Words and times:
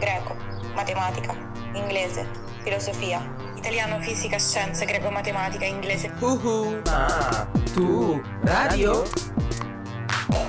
greco, 0.00 0.34
matematica, 0.74 1.34
inglese, 1.74 2.26
filosofia, 2.62 3.20
italiano, 3.56 4.00
fisica, 4.00 4.38
scienze, 4.38 4.84
greco, 4.84 5.10
matematica, 5.10 5.64
inglese. 5.64 6.10
Uhu. 6.20 6.80
Ma 6.86 7.46
tu 7.74 8.20
radio? 8.42 9.04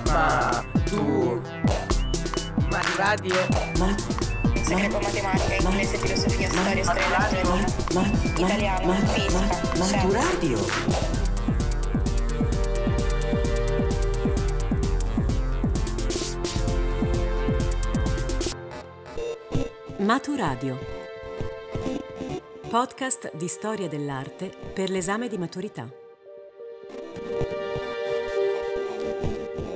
Ma 0.07 0.63
tu 0.85 1.41
ma 2.71 2.81
radio? 2.97 3.35
Ma 3.77 3.95
Scienze, 4.63 4.75
greco, 4.75 4.99
matematica, 5.01 5.55
inglese, 5.69 5.97
filosofia, 5.97 6.49
storia, 6.49 6.83
storia 6.83 7.27
dell'elettronica, 7.29 8.39
italiano, 8.39 8.93
fisica, 9.13 9.39
Ma 9.39 9.47
tu 9.47 9.83
scienze. 9.83 10.17
radio? 10.17 11.20
Maturadio. 20.01 20.79
Podcast 22.69 23.35
di 23.35 23.47
storia 23.47 23.87
dell'arte 23.87 24.51
per 24.73 24.89
l'esame 24.89 25.27
di 25.27 25.37
maturità. 25.37 25.87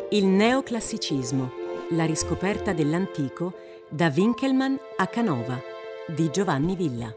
Il 0.09 0.25
neoclassicismo, 0.25 1.51
la 1.91 2.05
riscoperta 2.05 2.73
dell'antico 2.73 3.53
da 3.87 4.11
Winkelmann 4.13 4.75
a 4.97 5.05
Canova 5.05 5.61
di 6.07 6.31
Giovanni 6.31 6.75
Villa. 6.75 7.13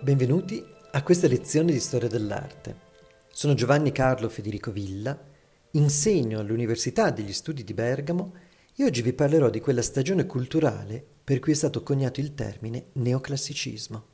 Benvenuti 0.00 0.60
a 0.90 1.02
questa 1.04 1.28
lezione 1.28 1.70
di 1.70 1.78
storia 1.78 2.08
dell'arte. 2.08 2.78
Sono 3.30 3.54
Giovanni 3.54 3.92
Carlo 3.92 4.28
Federico 4.28 4.72
Villa, 4.72 5.16
insegno 5.70 6.40
all'Università 6.40 7.10
degli 7.10 7.32
Studi 7.32 7.62
di 7.62 7.74
Bergamo 7.74 8.32
e 8.76 8.84
oggi 8.84 9.02
vi 9.02 9.12
parlerò 9.12 9.50
di 9.50 9.60
quella 9.60 9.82
stagione 9.82 10.26
culturale 10.26 11.04
per 11.22 11.38
cui 11.38 11.52
è 11.52 11.54
stato 11.54 11.84
coniato 11.84 12.18
il 12.18 12.34
termine 12.34 12.86
neoclassicismo. 12.94 14.06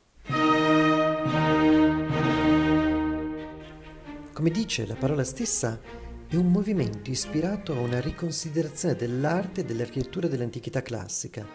Come 4.33 4.49
dice 4.51 4.85
la 4.85 4.95
parola 4.95 5.23
stessa, 5.23 5.81
è 6.27 6.35
un 6.35 6.51
movimento 6.51 7.09
ispirato 7.09 7.73
a 7.73 7.79
una 7.79 7.99
riconsiderazione 7.99 8.95
dell'arte 8.95 9.61
e 9.61 9.65
dell'architettura 9.65 10.27
dell'antichità 10.27 10.83
classica, 10.83 11.45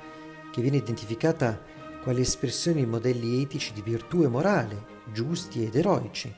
che 0.50 0.61
viene 0.61 0.78
identificata 0.78 1.62
quale 2.02 2.20
espressione 2.23 2.80
di 2.80 2.86
modelli 2.86 3.41
etici 3.41 3.73
di 3.73 3.83
virtù 3.83 4.23
e 4.23 4.28
morale, 4.28 4.84
giusti 5.12 5.64
ed 5.64 5.77
eroici. 5.77 6.33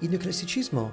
Il 0.00 0.10
neoclassicismo 0.10 0.92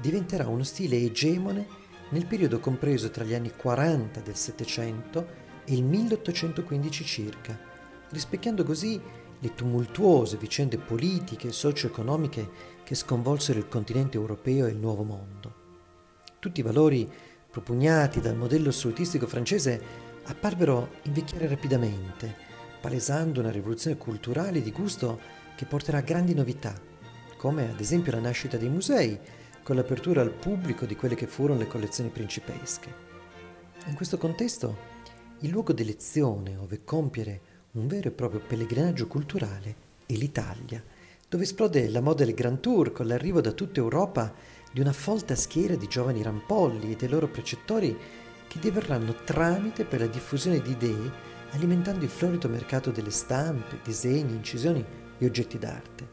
diventerà 0.00 0.48
uno 0.48 0.64
stile 0.64 0.96
egemone 0.96 1.82
nel 2.14 2.26
periodo 2.26 2.60
compreso 2.60 3.10
tra 3.10 3.24
gli 3.24 3.34
anni 3.34 3.50
40 3.50 4.20
del 4.20 4.36
Settecento 4.36 5.26
e 5.64 5.74
il 5.74 5.82
1815 5.82 7.04
circa, 7.04 7.58
rispecchiando 8.10 8.62
così 8.62 9.00
le 9.40 9.52
tumultuose 9.52 10.36
vicende 10.36 10.78
politiche 10.78 11.48
e 11.48 11.52
socio-economiche 11.52 12.48
che 12.84 12.94
sconvolsero 12.94 13.58
il 13.58 13.66
continente 13.66 14.16
europeo 14.16 14.66
e 14.66 14.70
il 14.70 14.76
Nuovo 14.76 15.02
Mondo. 15.02 15.54
Tutti 16.38 16.60
i 16.60 16.62
valori 16.62 17.10
propugnati 17.50 18.20
dal 18.20 18.36
modello 18.36 18.68
assolutistico 18.68 19.26
francese 19.26 19.82
apparvero 20.22 20.90
invecchiare 21.02 21.48
rapidamente, 21.48 22.32
palesando 22.80 23.40
una 23.40 23.50
rivoluzione 23.50 23.96
culturale 23.96 24.62
di 24.62 24.70
gusto 24.70 25.18
che 25.56 25.64
porterà 25.64 26.00
grandi 26.00 26.32
novità, 26.32 26.80
come 27.36 27.70
ad 27.70 27.80
esempio 27.80 28.12
la 28.12 28.20
nascita 28.20 28.56
dei 28.56 28.68
musei, 28.68 29.18
con 29.64 29.74
l'apertura 29.74 30.20
al 30.20 30.30
pubblico 30.30 30.84
di 30.84 30.94
quelle 30.94 31.16
che 31.16 31.26
furono 31.26 31.58
le 31.58 31.66
collezioni 31.66 32.10
principesche. 32.10 32.94
In 33.86 33.94
questo 33.94 34.18
contesto, 34.18 34.92
il 35.40 35.50
luogo 35.50 35.72
d'elezione 35.72 36.56
ove 36.56 36.84
compiere 36.84 37.40
un 37.72 37.86
vero 37.86 38.08
e 38.08 38.12
proprio 38.12 38.40
pellegrinaggio 38.40 39.08
culturale 39.08 39.74
è 40.06 40.12
l'Italia, 40.12 40.84
dove 41.28 41.44
esplode 41.44 41.88
la 41.88 42.00
moda 42.00 42.24
del 42.24 42.34
Grand 42.34 42.60
Tour 42.60 42.92
con 42.92 43.06
l'arrivo 43.06 43.40
da 43.40 43.52
tutta 43.52 43.80
Europa 43.80 44.32
di 44.70 44.80
una 44.80 44.92
folta 44.92 45.34
schiera 45.34 45.74
di 45.74 45.88
giovani 45.88 46.22
rampolli 46.22 46.92
e 46.92 46.96
dei 46.96 47.08
loro 47.08 47.28
precettori 47.28 47.96
che 48.46 48.58
diverranno 48.58 49.14
tramite 49.24 49.84
per 49.84 50.00
la 50.00 50.06
diffusione 50.06 50.60
di 50.60 50.72
idee 50.72 51.32
alimentando 51.52 52.04
il 52.04 52.10
florido 52.10 52.48
mercato 52.48 52.90
delle 52.90 53.10
stampe, 53.10 53.80
disegni, 53.82 54.34
incisioni 54.34 54.84
e 55.18 55.24
oggetti 55.24 55.58
d'arte. 55.58 56.08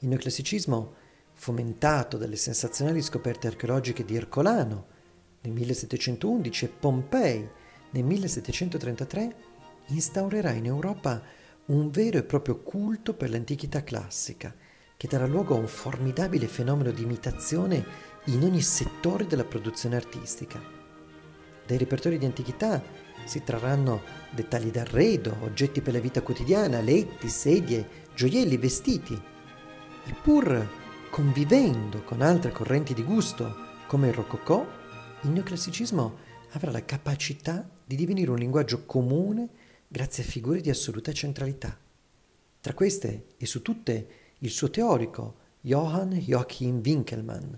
Il 0.00 0.08
neoclassicismo 0.08 0.94
fomentato 1.38 2.16
dalle 2.16 2.36
sensazionali 2.36 3.02
scoperte 3.02 3.46
archeologiche 3.46 4.04
di 4.04 4.16
Ercolano 4.16 4.86
nel 5.42 5.52
1711 5.52 6.64
e 6.64 6.68
Pompei 6.68 7.48
nel 7.90 8.04
1733, 8.04 9.36
instaurerà 9.88 10.50
in 10.50 10.66
Europa 10.66 11.22
un 11.66 11.90
vero 11.90 12.18
e 12.18 12.24
proprio 12.24 12.60
culto 12.62 13.14
per 13.14 13.30
l'antichità 13.30 13.84
classica, 13.84 14.54
che 14.96 15.08
darà 15.08 15.26
luogo 15.26 15.54
a 15.54 15.58
un 15.58 15.68
formidabile 15.68 16.46
fenomeno 16.46 16.90
di 16.90 17.02
imitazione 17.02 17.84
in 18.24 18.42
ogni 18.42 18.62
settore 18.62 19.26
della 19.26 19.44
produzione 19.44 19.96
artistica. 19.96 20.60
Dai 21.66 21.78
repertori 21.78 22.18
di 22.18 22.24
antichità 22.24 22.82
si 23.24 23.42
trarranno 23.44 24.02
dettagli 24.30 24.70
d'arredo, 24.70 25.36
oggetti 25.42 25.80
per 25.80 25.92
la 25.92 26.00
vita 26.00 26.22
quotidiana, 26.22 26.80
letti, 26.80 27.28
sedie, 27.28 28.04
gioielli, 28.14 28.56
vestiti. 28.56 29.14
E 29.14 30.14
pur 30.22 30.84
convivendo 31.10 32.02
con 32.02 32.20
altre 32.20 32.52
correnti 32.52 32.94
di 32.94 33.02
gusto 33.02 33.54
come 33.86 34.08
il 34.08 34.14
rococò, 34.14 34.66
il 35.22 35.30
neoclassicismo 35.30 36.16
avrà 36.50 36.70
la 36.70 36.84
capacità 36.84 37.68
di 37.84 37.96
divenire 37.96 38.30
un 38.30 38.38
linguaggio 38.38 38.84
comune 38.84 39.48
grazie 39.88 40.22
a 40.22 40.26
figure 40.26 40.60
di 40.60 40.70
assoluta 40.70 41.12
centralità. 41.12 41.78
Tra 42.60 42.74
queste 42.74 43.26
e 43.36 43.46
su 43.46 43.62
tutte 43.62 44.08
il 44.38 44.50
suo 44.50 44.70
teorico 44.70 45.36
Johann 45.60 46.12
Joachim 46.12 46.80
Winkelmann, 46.84 47.52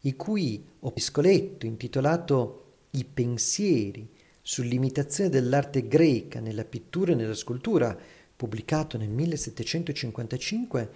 il 0.00 0.16
cui 0.16 0.64
opiscoletto 0.80 1.66
intitolato 1.66 2.74
I 2.90 3.04
pensieri 3.04 4.08
sull'imitazione 4.40 5.30
dell'arte 5.30 5.86
greca 5.86 6.40
nella 6.40 6.64
pittura 6.64 7.12
e 7.12 7.14
nella 7.14 7.34
scultura, 7.34 7.96
pubblicato 8.36 8.96
nel 8.96 9.10
1755, 9.10 10.90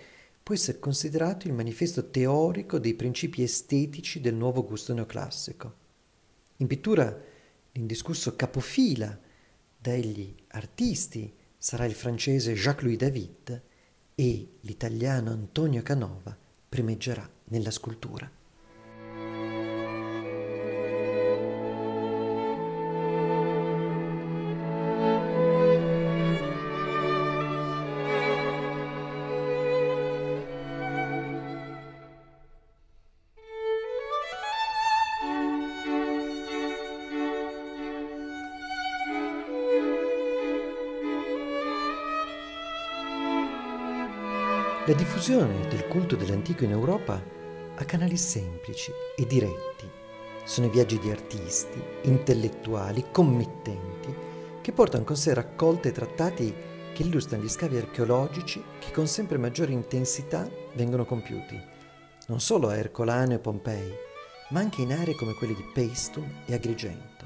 può 0.44 0.54
essere 0.54 0.78
considerato 0.78 1.46
il 1.46 1.54
manifesto 1.54 2.10
teorico 2.10 2.78
dei 2.78 2.92
principi 2.92 3.42
estetici 3.42 4.20
del 4.20 4.34
nuovo 4.34 4.62
gusto 4.62 4.92
neoclassico. 4.92 5.74
In 6.58 6.66
pittura, 6.66 7.18
l'indiscusso 7.72 8.36
capofila 8.36 9.18
degli 9.78 10.34
artisti 10.48 11.32
sarà 11.56 11.86
il 11.86 11.94
francese 11.94 12.52
Jacques-Louis 12.52 12.98
David 12.98 13.62
e 14.14 14.48
l'italiano 14.60 15.30
Antonio 15.30 15.82
Canova 15.82 16.36
primeggerà 16.68 17.26
nella 17.44 17.70
scultura. 17.70 18.30
La 44.86 44.92
diffusione 44.92 45.66
del 45.68 45.86
culto 45.86 46.14
dell'antico 46.14 46.64
in 46.64 46.72
Europa 46.72 47.18
ha 47.74 47.84
canali 47.86 48.18
semplici 48.18 48.92
e 49.16 49.26
diretti. 49.26 49.90
Sono 50.44 50.66
i 50.66 50.70
viaggi 50.70 50.98
di 50.98 51.10
artisti, 51.10 51.82
intellettuali, 52.02 53.06
committenti, 53.10 54.14
che 54.60 54.72
portano 54.72 55.04
con 55.04 55.16
sé 55.16 55.32
raccolte 55.32 55.88
e 55.88 55.92
trattati 55.92 56.54
che 56.92 57.02
illustrano 57.02 57.42
gli 57.42 57.48
scavi 57.48 57.78
archeologici 57.78 58.62
che 58.78 58.90
con 58.90 59.06
sempre 59.06 59.38
maggiore 59.38 59.72
intensità 59.72 60.46
vengono 60.74 61.06
compiuti, 61.06 61.58
non 62.26 62.40
solo 62.40 62.68
a 62.68 62.76
Ercolano 62.76 63.32
e 63.32 63.38
Pompei, 63.38 63.90
ma 64.50 64.60
anche 64.60 64.82
in 64.82 64.92
aree 64.92 65.14
come 65.14 65.32
quelle 65.32 65.54
di 65.54 65.64
Paestum 65.72 66.42
e 66.44 66.52
Agrigento. 66.52 67.24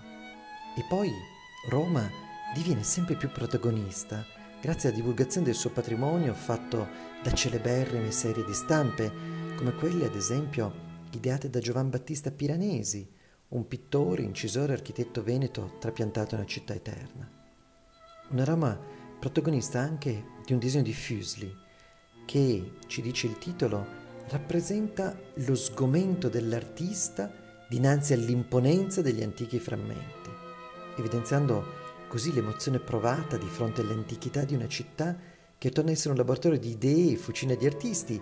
E 0.76 0.84
poi 0.88 1.10
Roma 1.69 2.08
diviene 2.55 2.84
sempre 2.84 3.16
più 3.16 3.32
protagonista 3.32 4.25
grazie 4.60 4.88
alla 4.90 4.99
divulgazione 4.99 5.46
del 5.46 5.56
suo 5.56 5.70
patrimonio 5.70 6.34
fatto 6.34 7.07
da 7.23 7.32
celeberrime 7.32 8.11
serie 8.11 8.44
di 8.44 8.55
stampe, 8.55 9.12
come 9.56 9.75
quelle 9.75 10.06
ad 10.06 10.15
esempio 10.15 10.87
ideate 11.12 11.50
da 11.50 11.59
Giovan 11.59 11.91
Battista 11.91 12.31
Piranesi, 12.31 13.11
un 13.49 13.67
pittore, 13.67 14.23
incisore 14.23 14.73
architetto 14.73 15.23
veneto 15.23 15.76
trapiantato 15.81 16.37
nella 16.37 16.47
città 16.47 16.75
eterna. 16.75 17.29
Una 18.31 18.44
Roma 18.44 18.79
protagonista 19.19 19.81
anche 19.81 20.25
di 20.44 20.53
un 20.53 20.59
disegno 20.59 20.85
di 20.85 20.93
Fuseli, 20.93 21.56
che, 22.25 22.73
ci 22.87 23.03
dice 23.03 23.26
il 23.26 23.38
titolo, 23.38 23.87
rappresenta 24.29 25.19
lo 25.47 25.55
sgomento 25.55 26.29
dell'artista 26.29 27.32
dinanzi 27.69 28.12
all'imponenza 28.12 29.03
degli 29.03 29.23
antichi 29.23 29.59
frammenti. 29.59 30.31
evidenziando 30.97 31.65
così 32.09 32.32
l'emozione 32.32 32.81
provata 32.81 33.37
di 33.37 33.47
fronte 33.47 33.82
all'antichità 33.82 34.44
di 34.44 34.55
una 34.55 34.67
città 34.67 35.17
che 35.58 35.70
torna 35.70 35.90
a 35.90 35.93
essere 35.93 36.10
un 36.10 36.16
laboratorio 36.16 36.58
di 36.58 36.70
idee 36.70 37.12
e 37.12 37.16
fucina 37.16 37.55
di 37.55 37.66
artisti, 37.66 38.20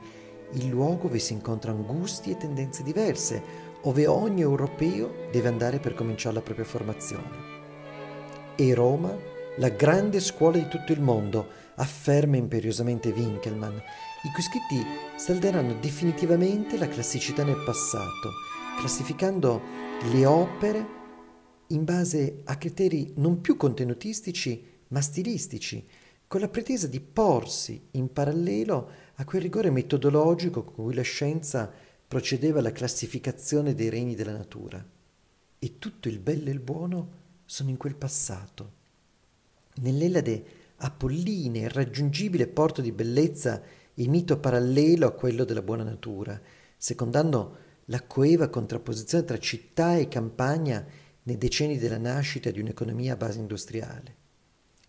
il 0.53 0.67
luogo 0.69 1.03
dove 1.07 1.19
si 1.19 1.35
incontrano 1.35 1.85
gusti 1.85 2.31
e 2.31 2.37
tendenze 2.37 2.83
diverse, 2.83 3.43
dove 3.83 4.07
ogni 4.07 4.41
europeo 4.41 5.29
deve 5.31 5.49
andare 5.49 5.79
per 5.79 5.95
cominciare 5.95 6.35
la 6.35 6.41
propria 6.41 6.65
formazione. 6.65 7.55
E 8.57 8.75
Roma, 8.75 9.15
la 9.59 9.69
grande 9.69 10.19
scuola 10.21 10.59
di 10.59 10.69
tutto 10.69 10.93
il 10.93 11.01
mondo, 11.01 11.65
afferma 11.77 12.37
imperiosamente 12.37 13.11
Winkelmann, 13.11 13.77
i 13.77 14.33
cui 14.33 14.43
scritti 14.43 14.83
salderanno 15.17 15.75
definitivamente 15.79 16.79
la 16.79 16.89
classicità 16.89 17.45
nel 17.45 17.63
passato, 17.65 18.31
classificando 18.79 19.61
le 20.11 20.25
opere 20.25 20.95
in 21.69 21.85
base 21.85 22.41
a 22.45 22.57
criteri 22.57 23.13
non 23.17 23.41
più 23.41 23.57
contenutistici 23.57 24.65
ma 24.89 25.01
stilistici, 25.01 25.85
con 26.29 26.41
la 26.41 26.49
pretesa 26.49 26.87
di 26.87 27.01
porsi 27.01 27.89
in 27.93 28.13
parallelo 28.13 28.91
a 29.15 29.25
quel 29.25 29.43
rigore 29.43 29.71
metodologico 29.71 30.65
con 30.65 30.75
cui 30.75 30.95
la 30.95 31.03
scienza 31.03 31.73
procedeva 32.07 32.59
alla 32.59 32.73
classificazione 32.73 33.75
dei 33.75 33.89
regni 33.89 34.15
della 34.15 34.37
natura. 34.37 34.85
E 35.59 35.79
tutto 35.79 36.09
il 36.09 36.19
bello 36.19 36.49
e 36.49 36.53
il 36.53 36.61
buono 36.61 37.11
sono 37.45 37.71
in 37.71 37.77
quel 37.77 37.97
passato. 37.97 38.73
Nell'Elade 39.77 40.45
apolline, 40.77 41.61
irraggiungibile 41.61 42.47
porto 42.49 42.81
di 42.81 42.93
bellezza 42.93 43.63
e 43.95 44.09
mito 44.09 44.39
parallelo 44.39 45.07
a 45.07 45.13
quello 45.13 45.45
della 45.45 45.63
buona 45.63 45.85
natura, 45.85 46.41
secondando 46.77 47.65
la 47.87 48.03
coeva 48.03 48.49
contrapposizione 48.49 49.25
tra 49.25 49.39
città 49.39 49.97
e 49.97 50.09
campagna 50.09 50.85
nei 51.23 51.39
decenni 51.39 51.79
della 51.79 51.99
nascita 51.99 52.51
di 52.51 52.61
un'economia 52.61 53.15
a 53.15 53.17
base 53.17 53.39
industriale. 53.39 54.17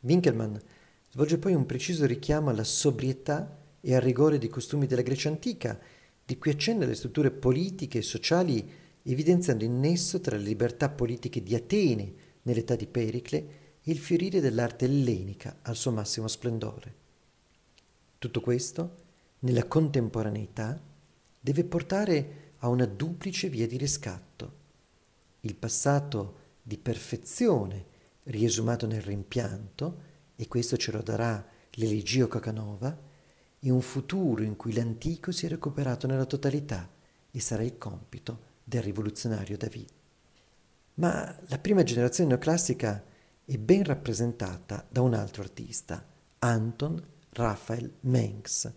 Winkelmann 0.01 0.55
svolge 1.09 1.37
poi 1.37 1.53
un 1.53 1.65
preciso 1.65 2.05
richiamo 2.05 2.49
alla 2.49 2.63
sobrietà 2.63 3.57
e 3.81 3.95
al 3.95 4.01
rigore 4.01 4.37
dei 4.37 4.49
costumi 4.49 4.85
della 4.85 5.01
Grecia 5.01 5.29
antica, 5.29 5.79
di 6.25 6.37
cui 6.37 6.51
accenna 6.51 6.85
le 6.85 6.95
strutture 6.95 7.31
politiche 7.31 7.99
e 7.99 8.01
sociali, 8.01 8.69
evidenziando 9.03 9.63
il 9.63 9.69
nesso 9.69 10.19
tra 10.19 10.35
le 10.35 10.43
libertà 10.43 10.89
politiche 10.89 11.41
di 11.41 11.55
Atene 11.55 12.13
nell'età 12.43 12.75
di 12.75 12.85
Pericle 12.85 13.37
e 13.81 13.91
il 13.91 13.97
fiorire 13.97 14.41
dell'arte 14.41 14.85
ellenica 14.85 15.59
al 15.61 15.75
suo 15.75 15.91
massimo 15.91 16.27
splendore. 16.27 16.95
Tutto 18.17 18.41
questo, 18.41 18.95
nella 19.39 19.65
contemporaneità, 19.65 20.81
deve 21.39 21.63
portare 21.63 22.51
a 22.57 22.67
una 22.67 22.85
duplice 22.85 23.47
via 23.47 23.67
di 23.67 23.77
riscatto. 23.77 24.51
Il 25.41 25.55
passato 25.55 26.35
di 26.61 26.77
perfezione 26.77 27.85
riesumato 28.23 28.87
nel 28.87 29.01
rimpianto, 29.01 30.15
e 30.37 30.47
questo 30.47 30.77
ce 30.77 30.93
lo 30.93 31.01
darà 31.01 31.45
l'elegio 31.71 32.29
Cacanova, 32.29 32.97
e 33.59 33.69
un 33.69 33.81
futuro 33.81 34.43
in 34.43 34.55
cui 34.55 34.73
l'antico 34.73 35.31
sia 35.31 35.49
recuperato 35.49 36.07
nella 36.07 36.25
totalità 36.25 36.89
e 37.29 37.39
sarà 37.39 37.63
il 37.63 37.77
compito 37.77 38.45
del 38.63 38.83
rivoluzionario 38.83 39.57
David. 39.57 39.89
Ma 40.95 41.35
la 41.47 41.57
prima 41.57 41.83
generazione 41.83 42.29
neoclassica 42.29 43.03
è 43.43 43.57
ben 43.57 43.83
rappresentata 43.83 44.85
da 44.87 45.01
un 45.01 45.13
altro 45.13 45.41
artista, 45.41 46.05
Anton 46.39 47.03
Raphael 47.31 47.91
Mengs, 48.01 48.71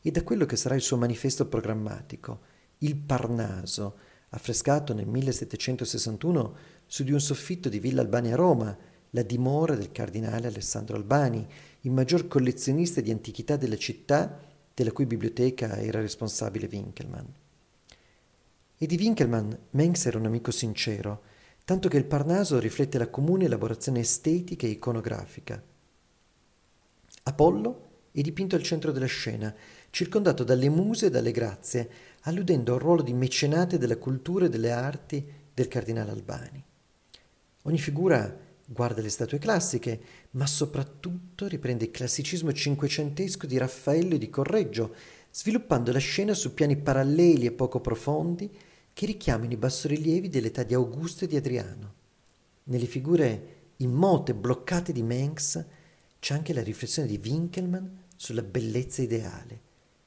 e 0.00 0.10
da 0.10 0.22
quello 0.22 0.46
che 0.46 0.56
sarà 0.56 0.74
il 0.74 0.82
suo 0.82 0.96
manifesto 0.96 1.46
programmatico, 1.46 2.40
il 2.78 2.96
Parnaso, 2.96 3.96
affrescato 4.30 4.92
nel 4.92 5.06
1761 5.06 6.56
su 6.86 7.04
di 7.04 7.12
un 7.12 7.20
soffitto 7.20 7.68
di 7.68 7.78
Villa 7.78 8.02
Albani 8.02 8.32
a 8.32 8.36
Roma, 8.36 8.76
la 9.14 9.22
dimora 9.22 9.76
del 9.76 9.92
cardinale 9.92 10.48
Alessandro 10.48 10.96
Albani, 10.96 11.46
il 11.82 11.92
maggior 11.92 12.26
collezionista 12.26 13.00
di 13.00 13.12
antichità 13.12 13.56
della 13.56 13.76
città, 13.76 14.40
della 14.74 14.90
cui 14.90 15.06
biblioteca 15.06 15.78
era 15.78 16.00
responsabile 16.00 16.68
Winkelmann. 16.70 17.26
E 18.76 18.86
di 18.86 18.96
Winkelmann 18.96 19.52
Mengs 19.70 20.06
era 20.06 20.18
un 20.18 20.26
amico 20.26 20.50
sincero, 20.50 21.22
tanto 21.64 21.88
che 21.88 21.96
il 21.96 22.06
Parnaso 22.06 22.58
riflette 22.58 22.98
la 22.98 23.08
comune 23.08 23.44
elaborazione 23.44 24.00
estetica 24.00 24.66
e 24.66 24.70
iconografica. 24.70 25.62
Apollo 27.22 27.90
è 28.10 28.20
dipinto 28.20 28.56
al 28.56 28.62
centro 28.64 28.90
della 28.90 29.06
scena, 29.06 29.54
circondato 29.90 30.42
dalle 30.42 30.68
muse 30.68 31.06
e 31.06 31.10
dalle 31.10 31.30
grazie, 31.30 31.88
alludendo 32.22 32.74
al 32.74 32.80
ruolo 32.80 33.02
di 33.02 33.12
mecenate 33.12 33.78
della 33.78 33.96
cultura 33.96 34.46
e 34.46 34.48
delle 34.48 34.72
arti 34.72 35.24
del 35.54 35.68
cardinale 35.68 36.10
Albani. 36.10 36.64
Ogni 37.62 37.78
figura 37.78 38.42
guarda 38.66 39.02
le 39.02 39.10
statue 39.10 39.38
classiche, 39.38 40.00
ma 40.32 40.46
soprattutto 40.46 41.46
riprende 41.46 41.84
il 41.84 41.90
classicismo 41.90 42.52
cinquecentesco 42.52 43.46
di 43.46 43.58
Raffaello 43.58 44.14
e 44.14 44.18
di 44.18 44.30
Correggio, 44.30 44.94
sviluppando 45.30 45.92
la 45.92 45.98
scena 45.98 46.32
su 46.34 46.54
piani 46.54 46.76
paralleli 46.76 47.46
e 47.46 47.52
poco 47.52 47.80
profondi 47.80 48.50
che 48.92 49.06
richiamano 49.06 49.52
i 49.52 49.56
bassorilievi 49.56 50.28
dell'età 50.28 50.62
di 50.62 50.74
Augusto 50.74 51.24
e 51.24 51.28
di 51.28 51.36
Adriano. 51.36 51.94
Nelle 52.64 52.86
figure 52.86 53.48
immote, 53.78 54.34
bloccate 54.34 54.92
di 54.92 55.02
Mengs, 55.02 55.64
c'è 56.20 56.34
anche 56.34 56.54
la 56.54 56.62
riflessione 56.62 57.08
di 57.08 57.20
Winkelmann 57.22 57.86
sulla 58.16 58.42
bellezza 58.42 59.02
ideale, 59.02 59.60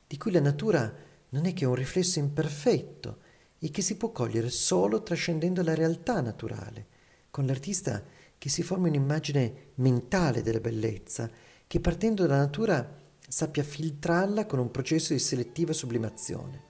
di 0.07 0.17
cui 0.17 0.31
la 0.31 0.39
natura 0.39 0.91
non 1.29 1.45
è 1.45 1.53
che 1.53 1.65
un 1.65 1.75
riflesso 1.75 2.19
imperfetto 2.19 3.19
e 3.59 3.69
che 3.69 3.81
si 3.81 3.97
può 3.97 4.11
cogliere 4.11 4.49
solo 4.49 5.03
trascendendo 5.03 5.61
la 5.61 5.75
realtà 5.75 6.21
naturale, 6.21 6.87
con 7.29 7.45
l'artista 7.45 8.01
che 8.37 8.49
si 8.49 8.63
formi 8.63 8.89
un'immagine 8.89 9.71
mentale 9.75 10.41
della 10.41 10.59
bellezza, 10.59 11.29
che 11.65 11.79
partendo 11.79 12.25
dalla 12.25 12.39
natura 12.39 13.05
sappia 13.27 13.63
filtrarla 13.63 14.45
con 14.45 14.59
un 14.59 14.71
processo 14.71 15.13
di 15.13 15.19
selettiva 15.19 15.73
sublimazione, 15.73 16.63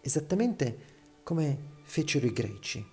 esattamente 0.00 0.78
come 1.22 1.76
fecero 1.82 2.26
i 2.26 2.32
greci. 2.32 2.86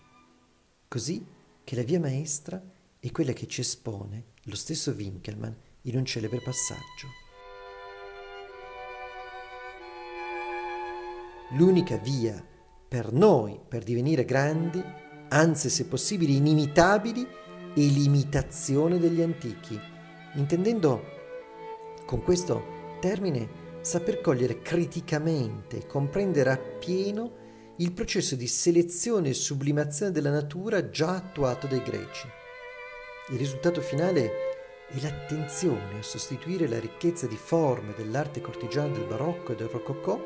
Così 0.88 1.26
che 1.64 1.76
la 1.76 1.84
via 1.84 2.00
maestra 2.00 2.62
è 3.00 3.12
quella 3.12 3.34
che 3.34 3.48
ci 3.48 3.62
espone 3.62 4.34
lo 4.44 4.56
stesso 4.56 4.92
Winkelmann 4.92 5.54
in 5.82 5.98
un 5.98 6.06
celebre 6.06 6.42
passaggio. 6.42 7.08
L'unica 11.52 11.98
via 11.98 12.44
per 12.88 13.14
noi 13.14 13.60
per 13.68 13.84
divenire 13.84 14.26
grandi, 14.26 14.84
anzi 15.30 15.70
se 15.70 15.86
possibile 15.86 16.34
inimitabili, 16.34 17.28
e 17.76 17.82
l'imitazione 17.82 18.98
degli 19.00 19.22
antichi, 19.22 19.78
intendendo 20.36 21.04
con 22.06 22.24
questo 22.24 22.98
termine 23.02 23.64
saper 23.82 24.22
cogliere 24.22 24.62
criticamente 24.62 25.78
e 25.78 25.86
comprendere 25.86 26.52
appieno 26.52 27.44
il 27.78 27.92
processo 27.92 28.36
di 28.36 28.48
selezione 28.48 29.30
e 29.30 29.34
sublimazione 29.34 30.14
della 30.14 30.32
natura 30.32 30.90
già 30.90 31.16
attuato 31.16 31.68
dai 31.68 31.84
greci. 31.84 32.28
Il 33.32 33.38
risultato 33.38 33.82
finale 33.82 34.32
è 34.88 35.00
l'attenzione 35.02 36.00
a 36.00 36.04
sostituire 36.04 36.68
la 36.68 36.80
ricchezza 36.80 37.28
di 37.28 37.36
forme 37.36 37.94
dell'arte 37.98 38.40
cortigiana 38.40 38.94
del 38.94 39.06
barocco 39.06 39.52
e 39.52 39.56
del 39.56 39.68
rococò 39.68 40.18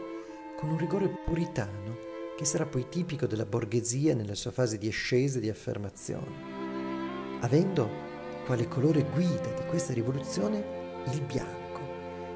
con 0.56 0.70
un 0.70 0.78
rigore 0.78 1.12
puritano 1.26 1.98
che 2.38 2.46
sarà 2.46 2.66
poi 2.66 2.88
tipico 2.88 3.26
della 3.26 3.46
borghesia 3.46 4.14
nella 4.14 4.36
sua 4.36 4.52
fase 4.52 4.78
di 4.78 4.88
ascesa 4.88 5.40
e 5.40 5.42
di 5.42 5.50
affermazione 5.50 6.49
avendo 7.40 8.08
quale 8.46 8.68
colore 8.68 9.04
guida 9.04 9.50
di 9.56 9.66
questa 9.68 9.94
rivoluzione 9.94 10.78
il 11.12 11.22
bianco, 11.22 11.80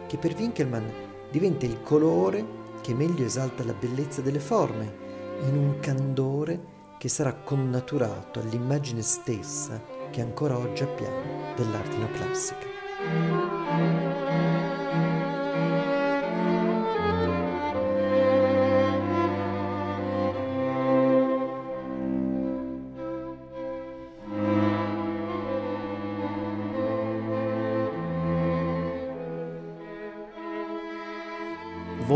che 0.07 0.17
per 0.17 0.35
Winkelmann 0.35 0.87
diventa 1.31 1.65
il 1.65 1.81
colore 1.81 2.61
che 2.81 2.93
meglio 2.93 3.25
esalta 3.25 3.63
la 3.63 3.73
bellezza 3.73 4.21
delle 4.21 4.39
forme, 4.39 5.01
in 5.47 5.57
un 5.57 5.79
candore 5.79 6.71
che 6.97 7.09
sarà 7.09 7.33
connaturato 7.33 8.39
all'immagine 8.39 9.01
stessa 9.01 9.81
che 10.09 10.21
ancora 10.21 10.57
oggi 10.57 10.83
abbiamo 10.83 11.53
dell'arte 11.55 11.97
neoclassica. 11.97 14.12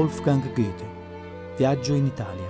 Wolfgang 0.08 0.54
Goethe, 0.54 0.86
Viaggio 1.58 1.94
in 1.94 2.06
Italia. 2.06 2.50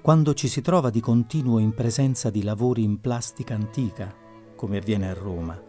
Quando 0.00 0.32
ci 0.32 0.48
si 0.48 0.62
trova 0.62 0.88
di 0.88 1.00
continuo 1.00 1.58
in 1.58 1.74
presenza 1.74 2.30
di 2.30 2.42
lavori 2.42 2.82
in 2.82 2.98
plastica 2.98 3.52
antica, 3.52 4.16
come 4.56 4.78
avviene 4.78 5.10
a 5.10 5.12
Roma, 5.12 5.62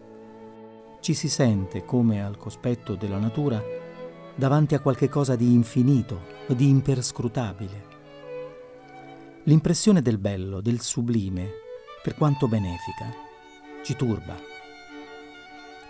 ci 1.01 1.13
si 1.13 1.27
sente, 1.27 1.83
come 1.83 2.23
al 2.23 2.37
cospetto 2.37 2.95
della 2.95 3.17
natura, 3.17 3.61
davanti 4.33 4.75
a 4.75 4.79
qualche 4.79 5.09
cosa 5.09 5.35
di 5.35 5.51
infinito, 5.51 6.21
di 6.47 6.69
imperscrutabile. 6.69 7.85
L'impressione 9.43 10.01
del 10.01 10.19
bello, 10.19 10.61
del 10.61 10.79
sublime, 10.79 11.49
per 12.01 12.15
quanto 12.15 12.47
benefica, 12.47 13.11
ci 13.83 13.93
turba. 13.97 14.51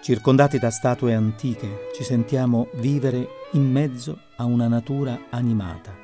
Circondati 0.02 0.58
da 0.58 0.72
statue 0.72 1.14
antiche, 1.14 1.92
ci 1.96 2.04
sentiamo 2.04 2.68
vivere 2.74 3.42
in 3.54 3.70
mezzo 3.70 4.18
a 4.38 4.46
una 4.46 4.68
natura 4.68 5.26
animata. 5.30 5.96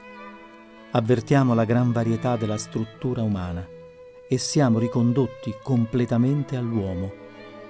Avvertiamo 0.91 1.56
la 1.56 1.65
gran 1.65 1.91
varietà 1.91 2.36
della 2.36 2.58
struttura 2.58 3.24
umana 3.24 3.68
e 4.27 4.38
siamo 4.38 4.77
ricondotti 4.77 5.56
completamente 5.63 6.56
all'uomo 6.56 7.12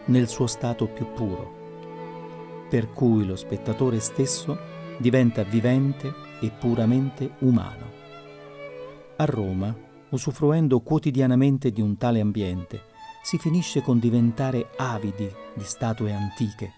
nel 0.06 0.28
suo 0.28 0.48
stato 0.48 0.88
più 0.88 1.14
puro, 1.14 2.68
per 2.70 2.92
cui 2.92 3.26
lo 3.26 3.38
spettatore 3.38 4.02
stesso 4.02 4.58
diventa 4.98 5.44
vivente 5.44 6.14
e 6.42 6.50
puramente 6.50 7.36
umano. 7.40 7.98
A 9.16 9.26
Roma, 9.26 9.74
usufruendo 10.10 10.82
quotidianamente 10.82 11.72
di 11.72 11.80
un 11.80 11.96
tale 11.96 12.20
ambiente, 12.20 12.84
si 13.24 13.38
finisce 13.38 13.82
con 13.82 13.98
diventare 13.98 14.72
avidi 14.76 15.32
di 15.54 15.64
statue 15.64 16.14
antiche. 16.14 16.74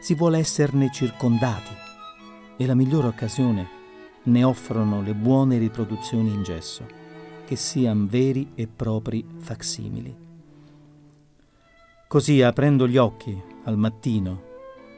Si 0.00 0.14
vuole 0.14 0.38
esserne 0.38 0.90
circondati 0.92 1.85
e 2.56 2.66
la 2.66 2.74
migliore 2.74 3.08
occasione 3.08 3.68
ne 4.24 4.44
offrono 4.44 5.02
le 5.02 5.14
buone 5.14 5.58
riproduzioni 5.58 6.32
in 6.32 6.42
gesso, 6.42 6.86
che 7.44 7.56
siano 7.56 8.06
veri 8.08 8.52
e 8.54 8.66
propri 8.66 9.24
facsimili. 9.38 10.24
Così, 12.08 12.42
aprendo 12.42 12.88
gli 12.88 12.96
occhi 12.96 13.40
al 13.64 13.76
mattino, 13.76 14.42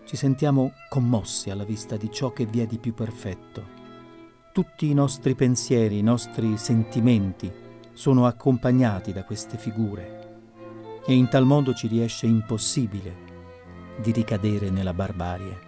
ci 0.07 0.17
sentiamo 0.17 0.73
commossi 0.89 1.51
alla 1.51 1.65
vista 1.65 1.97
di 1.97 2.11
ciò 2.11 2.33
che 2.33 2.47
vi 2.47 2.61
è 2.61 2.67
di 2.67 2.79
più 2.79 2.95
perfetto. 2.95 3.77
Tutti 4.53 4.89
i 4.89 4.95
nostri 4.95 5.35
pensieri, 5.35 5.99
i 5.99 6.03
nostri 6.03 6.57
sentimenti 6.57 7.51
sono 7.93 8.27
accompagnati 8.27 9.13
da 9.13 9.25
queste 9.25 9.59
figure 9.59 10.19
e 11.07 11.15
in 11.15 11.29
tal 11.29 11.45
modo 11.45 11.75
ci 11.75 11.87
riesce 11.87 12.27
impossibile 12.27 13.27
di 14.01 14.13
ricadere 14.13 14.71
nella 14.71 14.95
barbarie. 14.95 15.68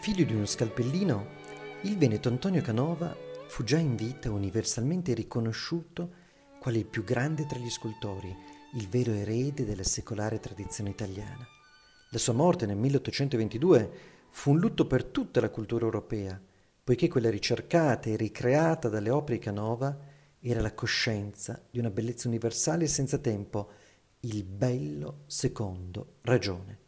Figlio 0.00 0.24
di 0.24 0.32
uno 0.32 0.46
scalpellino, 0.46 1.26
il 1.82 1.98
Veneto 1.98 2.30
Antonio 2.30 2.62
Canova 2.62 3.14
fu 3.48 3.64
già 3.64 3.76
in 3.76 3.96
vita 3.96 4.30
universalmente 4.30 5.12
riconosciuto 5.12 6.12
quale 6.58 6.78
il 6.78 6.86
più 6.86 7.04
grande 7.04 7.44
tra 7.44 7.58
gli 7.58 7.68
scultori, 7.68 8.34
il 8.76 8.88
vero 8.88 9.12
erede 9.12 9.66
della 9.66 9.82
secolare 9.82 10.40
tradizione 10.40 10.88
italiana. 10.88 11.46
La 12.12 12.18
sua 12.18 12.32
morte 12.32 12.64
nel 12.64 12.78
1822 12.78 13.90
fu 14.30 14.52
un 14.52 14.58
lutto 14.58 14.86
per 14.86 15.04
tutta 15.04 15.38
la 15.42 15.50
cultura 15.50 15.84
europea, 15.84 16.40
poiché 16.82 17.06
quella 17.08 17.28
ricercata 17.28 18.08
e 18.08 18.16
ricreata 18.16 18.88
dalle 18.88 19.10
opere 19.10 19.36
di 19.36 19.44
Canova 19.44 19.94
era 20.40 20.62
la 20.62 20.72
coscienza 20.72 21.62
di 21.70 21.78
una 21.78 21.90
bellezza 21.90 22.26
universale 22.26 22.84
e 22.84 22.88
senza 22.88 23.18
tempo, 23.18 23.70
il 24.20 24.44
bello 24.44 25.24
secondo 25.26 26.14
ragione. 26.22 26.78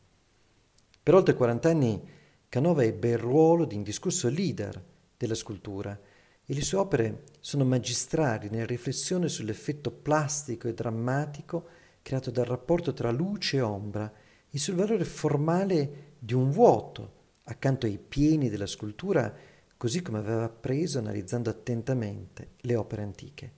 Per 1.02 1.14
oltre 1.14 1.34
40 1.34 1.68
anni 1.68 2.20
Canova 2.52 2.84
ebbe 2.84 3.08
il 3.08 3.16
ruolo 3.16 3.64
di 3.64 3.76
indiscusso 3.76 4.28
leader 4.28 4.78
della 5.16 5.34
scultura 5.34 5.98
e 6.44 6.52
le 6.52 6.60
sue 6.60 6.76
opere 6.76 7.22
sono 7.40 7.64
magistrali 7.64 8.50
nella 8.50 8.66
riflessione 8.66 9.28
sull'effetto 9.28 9.90
plastico 9.90 10.68
e 10.68 10.74
drammatico 10.74 11.66
creato 12.02 12.30
dal 12.30 12.44
rapporto 12.44 12.92
tra 12.92 13.10
luce 13.10 13.56
e 13.56 13.60
ombra 13.62 14.12
e 14.50 14.58
sul 14.58 14.74
valore 14.74 15.06
formale 15.06 16.16
di 16.18 16.34
un 16.34 16.50
vuoto 16.50 17.12
accanto 17.44 17.86
ai 17.86 17.96
pieni 17.96 18.50
della 18.50 18.66
scultura, 18.66 19.34
così 19.78 20.02
come 20.02 20.18
aveva 20.18 20.44
appreso 20.44 20.98
analizzando 20.98 21.48
attentamente 21.48 22.50
le 22.60 22.76
opere 22.76 23.00
antiche. 23.00 23.50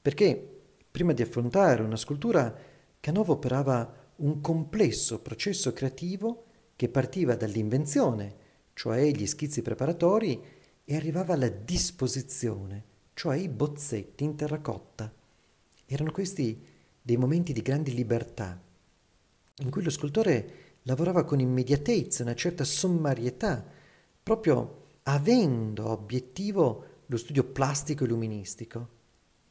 Perché 0.00 0.60
prima 0.88 1.12
di 1.12 1.22
affrontare 1.22 1.82
una 1.82 1.96
scultura, 1.96 2.56
Canova 3.00 3.32
operava 3.32 3.94
un 4.18 4.40
complesso 4.40 5.20
processo 5.20 5.72
creativo 5.72 6.45
che 6.76 6.88
partiva 6.88 7.34
dall'invenzione, 7.34 8.36
cioè 8.74 9.10
gli 9.10 9.26
schizzi 9.26 9.62
preparatori, 9.62 10.40
e 10.84 10.94
arrivava 10.94 11.34
alla 11.34 11.48
disposizione, 11.48 12.84
cioè 13.14 13.38
i 13.38 13.48
bozzetti 13.48 14.22
in 14.22 14.36
terracotta. 14.36 15.12
Erano 15.86 16.12
questi 16.12 16.62
dei 17.02 17.16
momenti 17.16 17.52
di 17.52 17.62
grande 17.62 17.90
libertà, 17.90 18.60
in 19.58 19.70
cui 19.70 19.82
lo 19.82 19.90
scultore 19.90 20.64
lavorava 20.82 21.24
con 21.24 21.40
immediatezza, 21.40 22.22
una 22.22 22.34
certa 22.34 22.62
sommarietà, 22.62 23.64
proprio 24.22 24.84
avendo 25.04 25.88
obiettivo 25.88 26.84
lo 27.06 27.16
studio 27.16 27.44
plastico 27.44 28.04
e 28.04 28.08
luministico. 28.08 28.88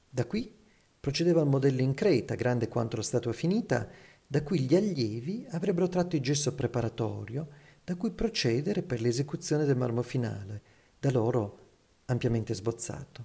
Da 0.10 0.25
qui 0.25 0.53
procedeva 1.00 1.41
il 1.41 1.48
modello 1.48 1.82
in 1.82 1.94
creta, 1.94 2.36
grande 2.36 2.67
quanto 2.67 2.98
la 2.98 3.03
statua 3.03 3.34
finita, 3.34 3.88
da 4.36 4.44
cui 4.44 4.60
gli 4.60 4.75
allievi 4.75 5.46
avrebbero 5.51 5.88
tratto 5.88 6.18
il 6.18 6.22
gesso 6.22 6.54
preparatorio, 6.54 7.48
da 7.86 7.96
cui 7.96 8.12
procedere 8.12 8.82
per 8.82 9.00
l'esecuzione 9.00 9.63
del 9.63 9.77
marmo 9.77 10.01
finale, 10.01 10.62
da 11.00 11.10
loro 11.10 11.60
ampiamente 12.08 12.54
sbozzato. 12.54 13.24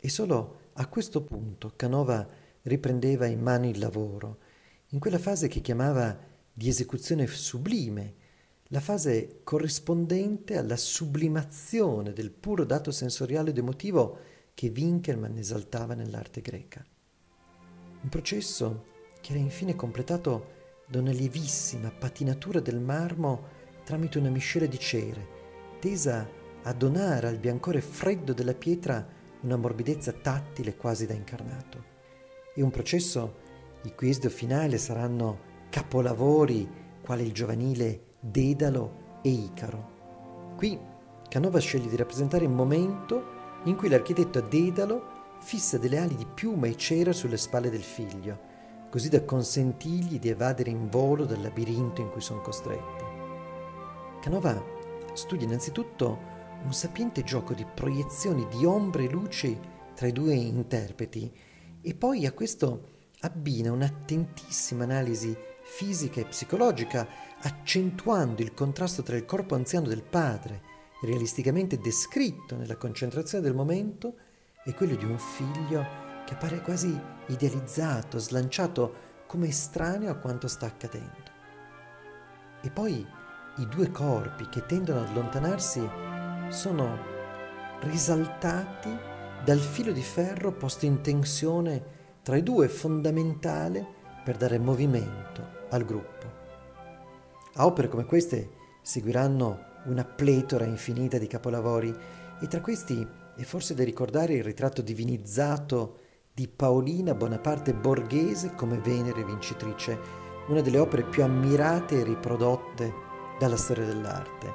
E 0.00 0.08
solo 0.08 0.68
a 0.74 0.86
questo 0.86 1.22
punto 1.22 1.72
Canova 1.74 2.24
riprendeva 2.62 3.26
in 3.26 3.40
mano 3.40 3.68
il 3.68 3.80
lavoro, 3.80 4.38
in 4.90 5.00
quella 5.00 5.18
fase 5.18 5.48
che 5.48 5.60
chiamava 5.60 6.16
di 6.52 6.68
esecuzione 6.68 7.26
sublime, 7.26 8.14
la 8.68 8.78
fase 8.78 9.40
corrispondente 9.42 10.56
alla 10.56 10.76
sublimazione 10.76 12.12
del 12.12 12.30
puro 12.30 12.62
dato 12.62 12.92
sensoriale 12.92 13.50
ed 13.50 13.58
emotivo 13.58 14.18
che 14.54 14.72
Winkelmann 14.72 15.38
esaltava 15.38 15.94
nell'arte 15.94 16.40
greca. 16.40 16.86
Un 18.02 18.08
processo 18.08 18.89
che 19.20 19.32
era 19.32 19.40
infine 19.40 19.76
completato 19.76 20.58
da 20.86 20.98
una 20.98 21.12
lievissima 21.12 21.90
patinatura 21.90 22.60
del 22.60 22.80
marmo 22.80 23.58
tramite 23.84 24.18
una 24.18 24.28
miscela 24.28 24.66
di 24.66 24.78
cere, 24.78 25.26
tesa 25.78 26.28
a 26.62 26.72
donare 26.72 27.28
al 27.28 27.38
biancore 27.38 27.80
freddo 27.80 28.32
della 28.32 28.54
pietra 28.54 29.06
una 29.42 29.56
morbidezza 29.56 30.12
tattile 30.12 30.76
quasi 30.76 31.06
da 31.06 31.14
incarnato. 31.14 31.84
È 32.54 32.60
un 32.60 32.70
processo 32.70 33.36
i 33.82 33.94
cui 33.94 34.10
esito 34.10 34.28
finale 34.28 34.76
saranno 34.78 35.48
capolavori 35.70 36.68
quali 37.02 37.24
il 37.24 37.32
giovanile 37.32 38.16
Dedalo 38.20 39.18
e 39.22 39.30
Icaro. 39.30 40.54
Qui 40.56 40.78
Canova 41.30 41.60
sceglie 41.60 41.88
di 41.88 41.96
rappresentare 41.96 42.44
il 42.44 42.50
momento 42.50 43.38
in 43.64 43.76
cui 43.76 43.88
l'architetto 43.88 44.40
Dedalo 44.40 45.18
fissa 45.40 45.78
delle 45.78 45.98
ali 45.98 46.16
di 46.16 46.26
piuma 46.26 46.66
e 46.66 46.76
cera 46.76 47.12
sulle 47.12 47.36
spalle 47.36 47.70
del 47.70 47.82
figlio, 47.82 48.38
così 48.90 49.08
da 49.08 49.24
consentirgli 49.24 50.18
di 50.18 50.28
evadere 50.28 50.70
in 50.70 50.88
volo 50.90 51.24
dal 51.24 51.40
labirinto 51.40 52.00
in 52.00 52.10
cui 52.10 52.20
sono 52.20 52.40
costretti. 52.40 53.04
Canova 54.20 54.62
studia 55.14 55.46
innanzitutto 55.46 56.18
un 56.62 56.72
sapiente 56.74 57.22
gioco 57.22 57.54
di 57.54 57.64
proiezioni 57.64 58.46
di 58.48 58.64
ombre 58.66 59.04
e 59.04 59.10
luci 59.10 59.58
tra 59.94 60.06
i 60.06 60.12
due 60.12 60.34
interpreti 60.34 61.32
e 61.80 61.94
poi 61.94 62.26
a 62.26 62.32
questo 62.32 62.98
abbina 63.20 63.72
un'attentissima 63.72 64.84
analisi 64.84 65.34
fisica 65.62 66.20
e 66.20 66.26
psicologica, 66.26 67.06
accentuando 67.42 68.42
il 68.42 68.52
contrasto 68.52 69.02
tra 69.02 69.16
il 69.16 69.24
corpo 69.24 69.54
anziano 69.54 69.86
del 69.86 70.02
padre, 70.02 70.62
realisticamente 71.02 71.78
descritto 71.78 72.56
nella 72.56 72.76
concentrazione 72.76 73.44
del 73.44 73.54
momento, 73.54 74.14
e 74.64 74.74
quello 74.74 74.96
di 74.96 75.04
un 75.04 75.16
figlio 75.16 76.09
che 76.30 76.36
appare 76.36 76.60
quasi 76.60 76.96
idealizzato, 77.26 78.18
slanciato 78.18 79.08
come 79.26 79.48
estraneo 79.48 80.12
a 80.12 80.14
quanto 80.14 80.46
sta 80.46 80.66
accadendo. 80.66 81.24
E 82.62 82.70
poi 82.70 83.04
i 83.56 83.66
due 83.66 83.90
corpi 83.90 84.48
che 84.48 84.64
tendono 84.64 85.00
ad 85.00 85.08
allontanarsi 85.08 85.90
sono 86.48 86.98
risaltati 87.80 88.96
dal 89.44 89.58
filo 89.58 89.90
di 89.90 90.02
ferro 90.02 90.52
posto 90.52 90.86
in 90.86 91.00
tensione 91.00 91.82
tra 92.22 92.36
i 92.36 92.44
due 92.44 92.68
fondamentale 92.68 93.84
per 94.22 94.36
dare 94.36 94.60
movimento 94.60 95.66
al 95.70 95.84
gruppo. 95.84 96.32
A 97.54 97.66
opere 97.66 97.88
come 97.88 98.04
queste 98.04 98.50
seguiranno 98.82 99.64
una 99.86 100.04
pletora 100.04 100.64
infinita 100.64 101.18
di 101.18 101.26
capolavori 101.26 101.92
e 102.40 102.46
tra 102.46 102.60
questi 102.60 103.04
è 103.34 103.42
forse 103.42 103.74
da 103.74 103.82
ricordare 103.82 104.34
il 104.34 104.44
ritratto 104.44 104.80
divinizzato 104.80 106.02
di 106.32 106.48
Paolina 106.48 107.14
Bonaparte 107.14 107.74
Borghese 107.74 108.54
come 108.54 108.78
Venere 108.78 109.24
vincitrice, 109.24 109.98
una 110.48 110.60
delle 110.60 110.78
opere 110.78 111.04
più 111.04 111.22
ammirate 111.22 112.00
e 112.00 112.04
riprodotte 112.04 112.92
dalla 113.38 113.56
storia 113.56 113.84
dell'arte. 113.84 114.52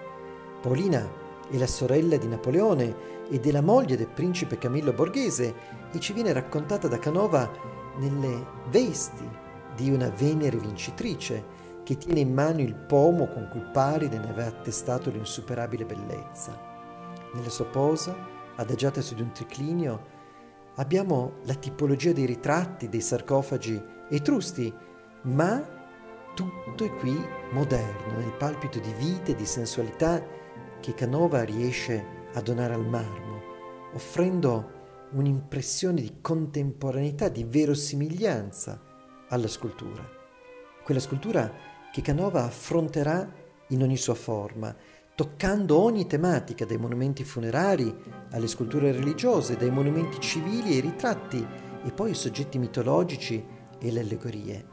Paolina 0.62 1.08
è 1.50 1.58
la 1.58 1.68
sorella 1.68 2.18
di 2.18 2.28
Napoleone 2.28 3.14
e 3.30 3.40
della 3.40 3.62
moglie 3.62 3.98
del 3.98 4.08
principe 4.08 4.58
Camillo 4.58 4.94
Borghese 4.94 5.54
e 5.92 6.00
ci 6.00 6.14
viene 6.14 6.34
raccontata 6.34 6.88
da 6.88 6.98
Canova 6.98 7.50
nelle 7.98 8.46
vesti 8.70 9.28
di 9.76 9.92
una 9.92 10.10
Venere 10.10 10.58
vincitrice, 10.58 11.64
che 11.84 11.98
tiene 11.98 12.22
in 12.22 12.34
mano 12.34 12.62
il 12.62 12.74
pomo 12.74 13.28
con 13.28 13.48
cui 13.52 13.62
Paride 13.72 14.18
ne 14.18 14.30
aveva 14.30 14.48
attestato 14.48 15.12
l'insuperabile 15.12 15.86
bellezza. 15.86 16.60
Nella 17.34 17.50
sua 17.50 17.66
posa, 17.66 18.16
adagiata 18.56 19.02
su 19.02 19.14
di 19.14 19.22
un 19.22 19.32
triclinio, 19.32 20.14
abbiamo 20.76 21.40
la 21.44 21.54
tipologia 21.56 22.12
dei 22.12 22.26
ritratti, 22.26 22.90
dei 22.90 23.02
sarcofagi 23.02 23.82
etrusti, 24.10 24.74
ma 25.24 25.74
tutto 26.34 26.84
è 26.84 26.94
qui 26.96 27.18
moderno, 27.52 28.18
nel 28.18 28.34
palpito 28.34 28.80
di 28.80 28.92
vita 28.98 29.32
e 29.32 29.36
di 29.36 29.46
sensualità 29.46 30.24
che 30.80 30.94
Canova 30.94 31.44
riesce 31.44 32.24
a 32.34 32.42
donare 32.42 32.74
al 32.74 32.86
marmo, 32.86 33.42
offrendo 33.94 34.74
un'impressione 35.12 36.02
di 36.02 36.18
contemporaneità, 36.22 37.30
di 37.30 37.46
verosimiglianza 37.46 38.82
alla 39.30 39.48
scultura. 39.48 40.06
Quella 40.84 41.00
scultura 41.00 41.52
che 41.92 42.02
Canova 42.02 42.44
affronterà 42.44 43.44
in 43.70 43.82
ogni 43.82 43.98
sua 43.98 44.14
forma, 44.14 44.76
toccando 45.16 45.82
ogni 45.82 46.06
tematica, 46.06 46.66
dai 46.66 46.78
monumenti 46.78 47.24
funerari 47.24 47.96
alle 48.32 48.48
sculture 48.48 48.92
religiose, 48.92 49.56
dai 49.56 49.72
monumenti 49.72 50.20
civili 50.20 50.74
ai 50.74 50.82
ritratti 50.82 51.46
e 51.84 51.92
poi 51.92 52.10
ai 52.10 52.16
soggetti 52.16 52.60
mitologici 52.60 53.44
e 53.80 53.92
le 53.92 54.02
allegorie, 54.02 54.66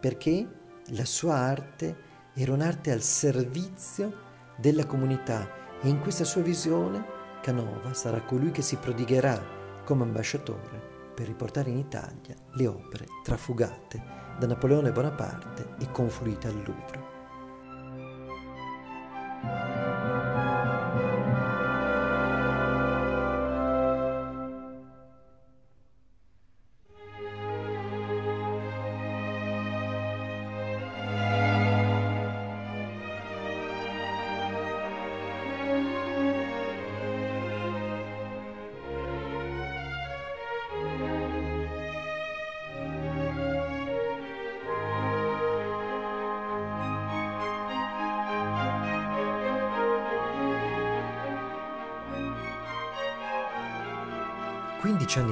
perché 0.00 0.46
la 0.88 1.04
sua 1.04 1.36
arte 1.36 1.96
era 2.34 2.52
un'arte 2.52 2.90
al 2.90 3.02
servizio 3.02 4.22
della 4.56 4.84
comunità 4.84 5.48
e 5.80 5.88
in 5.88 6.00
questa 6.00 6.24
sua 6.24 6.42
visione 6.42 7.22
Canova 7.40 7.92
sarà 7.92 8.22
colui 8.22 8.50
che 8.50 8.62
si 8.62 8.76
prodigherà 8.76 9.38
come 9.84 10.02
ambasciatore 10.02 11.12
per 11.14 11.26
riportare 11.26 11.70
in 11.70 11.76
Italia 11.76 12.34
le 12.52 12.66
opere 12.66 13.06
trafugate 13.22 14.02
da 14.38 14.46
Napoleone 14.46 14.90
Bonaparte 14.90 15.74
e 15.78 15.90
confluite 15.90 16.48
al 16.48 16.54
Louvre. 16.64 17.13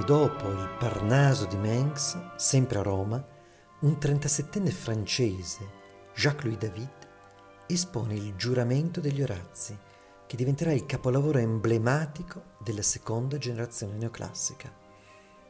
Anni 0.03 0.05
dopo 0.05 0.49
il 0.49 0.69
Parnaso 0.79 1.47
di 1.47 1.57
Mengs, 1.57 2.19
sempre 2.37 2.79
a 2.79 2.83
Roma, 2.83 3.25
un 3.81 3.97
37enne 4.01 4.71
francese, 4.71 5.81
Jacques-Louis 6.15 6.59
David, 6.59 6.91
espone 7.67 8.15
il 8.15 8.35
giuramento 8.37 9.01
degli 9.01 9.23
Orazi, 9.23 9.77
che 10.27 10.37
diventerà 10.37 10.73
il 10.73 10.87
capolavoro 10.87 11.39
emblematico 11.39 12.55
della 12.63 12.83
seconda 12.83 13.39
generazione 13.39 13.97
neoclassica. 13.97 14.73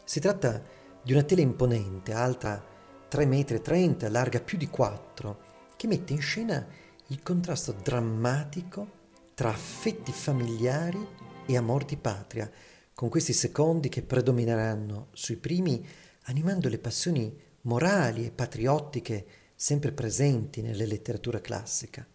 Si 0.05 0.21
tratta 0.21 0.63
di 1.03 1.13
una 1.13 1.23
tela 1.23 1.41
imponente, 1.41 2.13
alta 2.13 2.63
3,30 3.11 4.09
m, 4.09 4.13
larga 4.13 4.41
più 4.41 4.59
di 4.59 4.69
4, 4.69 5.39
che 5.77 5.87
mette 5.87 6.13
in 6.13 6.21
scena 6.21 6.65
il 7.09 7.23
contrasto 7.23 7.73
drammatico 7.73 9.01
tra 9.35 9.49
affetti 9.49 10.13
familiari 10.13 11.07
e 11.47 11.57
amor 11.57 11.85
di 11.85 11.97
patria, 11.97 12.51
con 12.94 13.09
questi 13.09 13.33
secondi 13.33 13.88
che 13.88 14.02
predomineranno 14.02 15.09
sui 15.12 15.37
primi, 15.37 15.87
animando 16.24 16.68
le 16.68 16.78
passioni 16.78 17.35
morali 17.62 18.26
e 18.26 18.31
patriottiche 18.31 19.26
sempre 19.55 19.92
presenti 19.92 20.62
nella 20.62 20.85
letteratura 20.85 21.40
classica. 21.40 22.07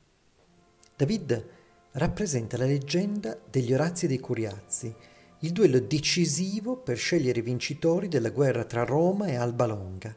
David 0.95 1.47
rappresenta 1.93 2.57
la 2.57 2.65
leggenda 2.65 3.39
degli 3.49 3.73
Orazi 3.73 4.05
e 4.05 4.07
dei 4.07 4.19
Curiazzi, 4.19 4.93
il 5.41 5.51
duello 5.51 5.79
decisivo 5.79 6.77
per 6.77 6.97
scegliere 6.97 7.39
i 7.39 7.43
vincitori 7.43 8.07
della 8.07 8.29
guerra 8.29 8.65
tra 8.65 8.83
Roma 8.83 9.27
e 9.27 9.35
Alba 9.35 9.65
Longa, 9.65 10.15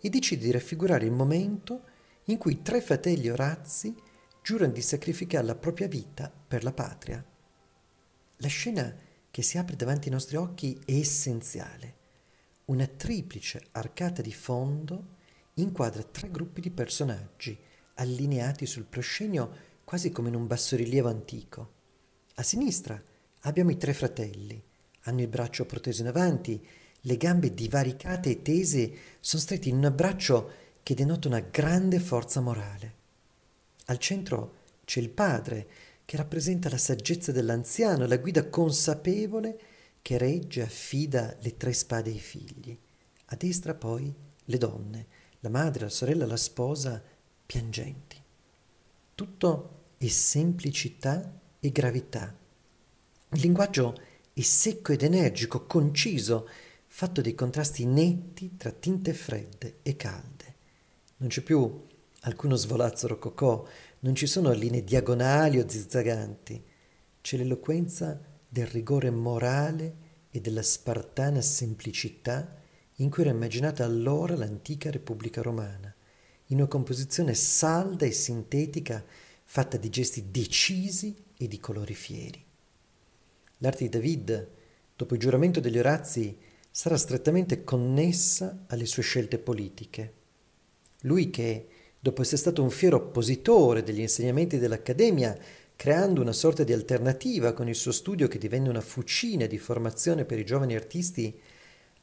e 0.00 0.08
decide 0.08 0.44
di 0.44 0.50
raffigurare 0.50 1.04
il 1.04 1.12
momento 1.12 1.82
in 2.24 2.38
cui 2.38 2.62
tre 2.62 2.80
fratelli 2.80 3.28
Orazzi 3.28 3.94
giurano 4.42 4.72
di 4.72 4.82
sacrificare 4.82 5.44
la 5.44 5.54
propria 5.54 5.88
vita 5.88 6.32
per 6.48 6.64
la 6.64 6.72
patria. 6.72 7.24
La 8.36 8.48
scena 8.48 8.92
che 9.32 9.42
si 9.42 9.56
apre 9.56 9.76
davanti 9.76 10.08
ai 10.08 10.14
nostri 10.14 10.36
occhi 10.36 10.78
è 10.84 10.92
essenziale. 10.92 11.96
Una 12.66 12.86
triplice 12.86 13.68
arcata 13.72 14.20
di 14.20 14.32
fondo 14.32 15.16
inquadra 15.54 16.02
tre 16.02 16.30
gruppi 16.30 16.60
di 16.60 16.70
personaggi 16.70 17.58
allineati 17.94 18.66
sul 18.66 18.84
proscenio 18.84 19.70
quasi 19.84 20.10
come 20.10 20.28
in 20.28 20.34
un 20.34 20.46
bassorilievo 20.46 21.08
antico. 21.08 21.72
A 22.34 22.42
sinistra 22.42 23.02
abbiamo 23.40 23.70
i 23.70 23.78
tre 23.78 23.94
fratelli. 23.94 24.62
Hanno 25.04 25.22
il 25.22 25.28
braccio 25.28 25.64
proteso 25.64 26.02
in 26.02 26.08
avanti, 26.08 26.64
le 27.00 27.16
gambe 27.16 27.54
divaricate 27.54 28.30
e 28.30 28.42
tese 28.42 28.92
sono 29.20 29.40
stretti 29.40 29.70
in 29.70 29.76
un 29.76 29.86
abbraccio 29.86 30.50
che 30.82 30.94
denota 30.94 31.28
una 31.28 31.40
grande 31.40 32.00
forza 32.00 32.40
morale. 32.40 32.94
Al 33.86 33.96
centro 33.98 34.58
c'è 34.84 35.00
il 35.00 35.08
padre, 35.08 35.68
che 36.12 36.18
rappresenta 36.18 36.68
la 36.68 36.76
saggezza 36.76 37.32
dell'anziano, 37.32 38.06
la 38.06 38.18
guida 38.18 38.46
consapevole 38.50 39.58
che 40.02 40.18
regge 40.18 40.60
e 40.60 40.64
affida 40.64 41.38
le 41.40 41.56
tre 41.56 41.72
spade 41.72 42.10
ai 42.10 42.18
figli. 42.18 42.78
A 43.24 43.34
destra 43.34 43.72
poi 43.72 44.14
le 44.44 44.58
donne, 44.58 45.06
la 45.40 45.48
madre, 45.48 45.84
la 45.84 45.88
sorella, 45.88 46.26
la 46.26 46.36
sposa, 46.36 47.02
piangenti. 47.46 48.22
Tutto 49.14 49.84
è 49.96 50.06
semplicità 50.08 51.32
e 51.58 51.70
gravità. 51.70 52.36
Il 53.30 53.40
linguaggio 53.40 53.98
è 54.34 54.42
secco 54.42 54.92
ed 54.92 55.04
energico, 55.04 55.64
conciso, 55.64 56.46
fatto 56.88 57.22
di 57.22 57.34
contrasti 57.34 57.86
netti 57.86 58.58
tra 58.58 58.70
tinte 58.70 59.14
fredde 59.14 59.78
e 59.80 59.96
calde. 59.96 60.54
Non 61.16 61.30
c'è 61.30 61.40
più 61.40 61.86
alcuno 62.24 62.54
svolazzo 62.56 63.06
rococò, 63.06 63.66
non 64.04 64.14
ci 64.14 64.26
sono 64.26 64.52
linee 64.52 64.82
diagonali 64.82 65.58
o 65.58 65.68
zigzaganti, 65.68 66.62
c'è 67.20 67.36
l'eloquenza 67.36 68.20
del 68.48 68.66
rigore 68.66 69.10
morale 69.10 70.10
e 70.30 70.40
della 70.40 70.62
spartana 70.62 71.40
semplicità 71.40 72.56
in 72.96 73.10
cui 73.10 73.22
era 73.22 73.32
immaginata 73.32 73.84
allora 73.84 74.34
l'antica 74.34 74.90
Repubblica 74.90 75.40
Romana, 75.40 75.94
in 76.46 76.58
una 76.58 76.66
composizione 76.66 77.34
salda 77.34 78.04
e 78.04 78.10
sintetica 78.10 79.04
fatta 79.44 79.76
di 79.76 79.88
gesti 79.88 80.30
decisi 80.30 81.16
e 81.36 81.46
di 81.46 81.60
colori 81.60 81.94
fieri. 81.94 82.44
L'arte 83.58 83.84
di 83.84 83.88
David, 83.88 84.48
dopo 84.96 85.14
il 85.14 85.20
giuramento 85.20 85.60
degli 85.60 85.78
Orazi, 85.78 86.36
sarà 86.70 86.96
strettamente 86.96 87.62
connessa 87.62 88.64
alle 88.66 88.86
sue 88.86 89.02
scelte 89.02 89.38
politiche. 89.38 90.12
Lui 91.02 91.30
che 91.30 91.68
dopo 92.02 92.22
essere 92.22 92.38
stato 92.38 92.64
un 92.64 92.70
fiero 92.70 92.96
oppositore 92.96 93.84
degli 93.84 94.00
insegnamenti 94.00 94.58
dell'Accademia, 94.58 95.38
creando 95.76 96.20
una 96.20 96.32
sorta 96.32 96.64
di 96.64 96.72
alternativa 96.72 97.52
con 97.52 97.68
il 97.68 97.76
suo 97.76 97.92
studio 97.92 98.26
che 98.26 98.38
divenne 98.38 98.68
una 98.68 98.80
fucina 98.80 99.46
di 99.46 99.56
formazione 99.56 100.24
per 100.24 100.40
i 100.40 100.44
giovani 100.44 100.74
artisti, 100.74 101.38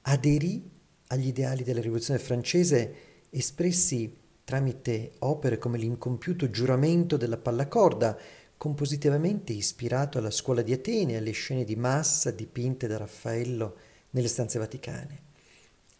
aderì 0.04 0.72
agli 1.08 1.28
ideali 1.28 1.64
della 1.64 1.82
rivoluzione 1.82 2.18
francese 2.18 2.94
espressi 3.30 4.16
tramite 4.46 5.16
opere 5.20 5.58
come 5.58 5.78
l'incompiuto 5.78 6.50
giuramento 6.50 7.18
della 7.18 7.38
pallacorda, 7.38 8.18
compositivamente 8.56 9.52
ispirato 9.52 10.18
alla 10.18 10.32
scuola 10.32 10.62
di 10.62 10.72
Atene 10.72 11.12
e 11.12 11.18
alle 11.18 11.32
scene 11.32 11.66
di 11.66 11.76
massa 11.76 12.32
dipinte 12.32 12.88
da 12.88 12.96
Raffaello 12.96 13.76
nelle 14.12 14.30
stanze 14.30 14.60
vaticane. 14.60 15.22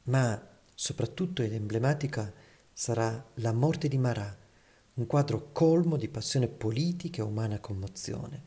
Ma 0.04 0.42
soprattutto 0.74 1.42
ed 1.42 1.52
emblematica 1.52 2.39
sarà 2.80 3.22
La 3.34 3.52
morte 3.52 3.90
di 3.90 3.98
Marat, 3.98 4.38
un 4.94 5.06
quadro 5.06 5.50
colmo 5.52 5.98
di 5.98 6.08
passione 6.08 6.48
politica 6.48 7.22
e 7.22 7.26
umana 7.26 7.60
commozione. 7.60 8.44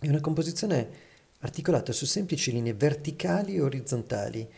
È 0.00 0.08
una 0.08 0.20
composizione 0.20 0.90
articolata 1.38 1.92
su 1.92 2.06
semplici 2.06 2.50
linee 2.50 2.74
verticali 2.74 3.54
e 3.54 3.60
orizzontali, 3.60 4.52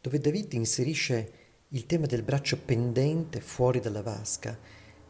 dove 0.00 0.20
David 0.20 0.52
inserisce 0.52 1.32
il 1.70 1.86
tema 1.86 2.06
del 2.06 2.22
braccio 2.22 2.58
pendente 2.58 3.40
fuori 3.40 3.80
dalla 3.80 4.02
vasca, 4.02 4.56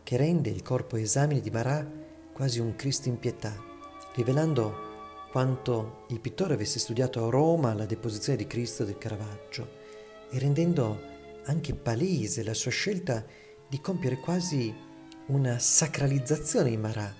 che 0.03 0.17
rende 0.17 0.49
il 0.49 0.63
corpo 0.63 0.97
esamine 0.97 1.43
di 1.43 1.51
Marat 1.51 1.87
quasi 2.33 2.61
un 2.61 2.77
Cristo 2.77 3.11
in 3.11 3.19
pietà, 3.19 3.63
rivelando 4.15 5.29
quanto 5.31 6.07
il 6.09 6.19
pittore 6.19 6.55
avesse 6.55 6.79
studiato 6.79 7.27
a 7.27 7.29
Roma 7.29 7.75
la 7.75 7.85
deposizione 7.85 8.39
di 8.39 8.47
Cristo 8.47 8.87
del 8.87 8.97
Caravaggio 8.97 9.69
e 10.31 10.39
rendendo 10.39 11.10
anche 11.45 11.75
palese 11.75 12.43
la 12.43 12.55
sua 12.55 12.71
scelta 12.71 13.25
di 13.69 13.81
compiere 13.81 14.19
quasi 14.19 14.75
una 15.27 15.59
sacralizzazione 15.59 16.71
di 16.71 16.77
Marat, 16.77 17.15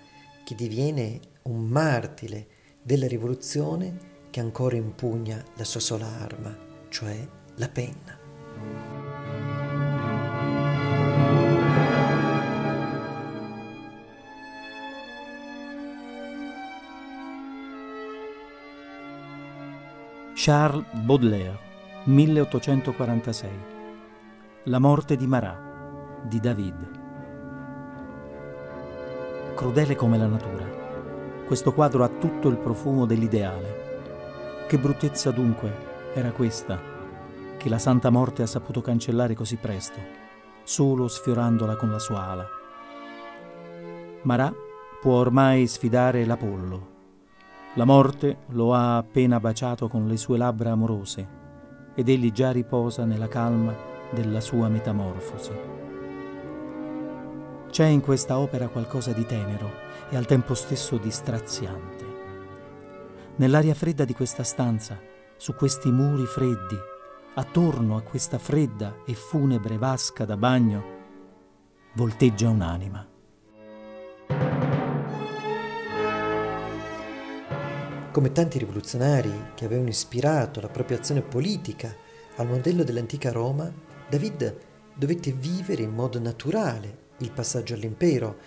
che 0.45 0.55
diviene 0.55 1.21
un 1.43 1.69
martire 1.69 2.47
della 2.83 3.07
rivoluzione 3.07 4.09
che 4.31 4.41
ancora 4.41 4.77
impugna 4.77 5.43
la 5.57 5.65
sua 5.65 5.81
sola 5.81 6.07
arma, 6.19 6.57
cioè 6.89 7.29
la 7.57 7.69
penna. 7.69 8.19
Charles 20.35 20.87
Baudelaire, 21.05 21.59
1846. 22.05 23.80
La 24.65 24.79
morte 24.79 25.17
di 25.17 25.27
Marat, 25.27 26.25
di 26.25 26.39
David. 26.39 26.91
Crudele 29.55 29.97
come 29.97 30.19
la 30.19 30.27
natura, 30.27 30.67
questo 31.47 31.73
quadro 31.73 32.05
ha 32.05 32.09
tutto 32.09 32.49
il 32.49 32.59
profumo 32.59 33.07
dell'ideale. 33.07 34.67
Che 34.69 34.77
bruttezza 34.77 35.31
dunque 35.31 36.13
era 36.13 36.31
questa, 36.33 36.79
che 37.57 37.69
la 37.71 37.79
Santa 37.79 38.11
Morte 38.11 38.43
ha 38.43 38.47
saputo 38.47 38.83
cancellare 38.83 39.33
così 39.33 39.57
presto, 39.57 39.99
solo 40.63 41.09
sfiorandola 41.09 41.77
con 41.77 41.91
la 41.91 41.99
sua 41.99 42.21
ala. 42.27 42.47
Marat 44.25 44.55
può 45.01 45.15
ormai 45.15 45.67
sfidare 45.69 46.27
l'Apollo, 46.27 46.89
la 47.77 47.87
morte 47.87 48.41
lo 48.49 48.75
ha 48.75 48.99
appena 48.99 49.41
baciato 49.41 49.89
con 49.89 50.07
le 50.07 50.19
sue 50.19 50.37
labbra 50.37 50.73
amorose 50.73 51.39
ed 51.95 52.11
egli 52.11 52.31
già 52.31 52.51
riposa 52.51 53.07
nella 53.07 53.29
calma 53.29 53.90
della 54.11 54.41
sua 54.41 54.69
metamorfosi. 54.69 55.53
C'è 57.71 57.87
in 57.87 58.01
questa 58.01 58.39
opera 58.39 58.69
qualcosa 58.69 59.13
di 59.13 59.25
tenero 59.25 59.71
e 60.11 60.17
al 60.17 60.27
tempo 60.27 60.55
stesso 60.55 60.97
di 60.97 61.11
straziante. 61.11 62.05
Nell'aria 63.37 63.75
fredda 63.75 64.05
di 64.05 64.13
questa 64.13 64.43
stanza, 64.43 64.99
su 65.37 65.55
questi 65.55 65.91
muri 65.91 66.27
freddi, 66.27 66.77
attorno 67.35 67.97
a 67.97 68.03
questa 68.03 68.39
fredda 68.39 68.97
e 69.07 69.15
funebre 69.15 69.79
vasca 69.79 70.25
da 70.25 70.37
bagno, 70.37 70.99
volteggia 71.95 72.49
un'anima. 72.49 73.07
Come 78.11 78.33
tanti 78.33 78.59
rivoluzionari 78.59 79.53
che 79.55 79.65
avevano 79.65 79.89
ispirato 79.89 80.61
la 80.61 80.69
propria 80.69 80.99
azione 80.99 81.23
politica 81.23 81.95
al 82.37 82.49
modello 82.49 82.83
dell'antica 82.83 83.31
Roma, 83.31 83.73
David 84.11 84.57
dovette 84.97 85.31
vivere 85.31 85.85
in 85.85 85.93
modo 85.93 86.19
naturale 86.19 87.09
il 87.19 87.31
passaggio 87.31 87.75
all'impero, 87.75 88.39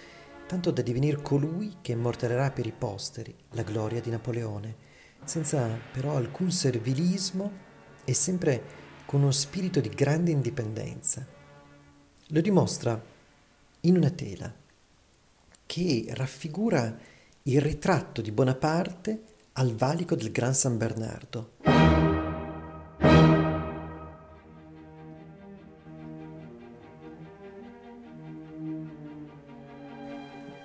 tanto 0.45 0.71
da 0.71 0.81
divenire 0.81 1.21
colui 1.21 1.77
che 1.81 1.93
immortalerà 1.93 2.51
per 2.51 2.65
i 2.65 2.73
posteri 2.77 3.33
la 3.51 3.63
gloria 3.63 4.01
di 4.01 4.09
Napoleone, 4.09 4.75
senza 5.23 5.65
però 5.93 6.17
alcun 6.17 6.51
servilismo 6.51 7.49
e 8.03 8.13
sempre 8.13 8.61
con 9.05 9.21
uno 9.21 9.31
spirito 9.31 9.79
di 9.79 9.87
grande 9.87 10.31
indipendenza. 10.31 11.25
Lo 12.27 12.41
dimostra 12.41 13.01
in 13.81 13.95
una 13.95 14.09
tela 14.09 14.53
che 15.65 16.05
raffigura 16.09 16.97
il 17.43 17.61
ritratto 17.61 18.21
di 18.21 18.31
Bonaparte 18.33 19.23
al 19.53 19.73
valico 19.75 20.15
del 20.15 20.31
Gran 20.31 20.53
San 20.53 20.75
Bernardo. 20.75 22.02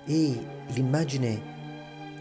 E 0.09 0.43
l'immagine 0.69 1.39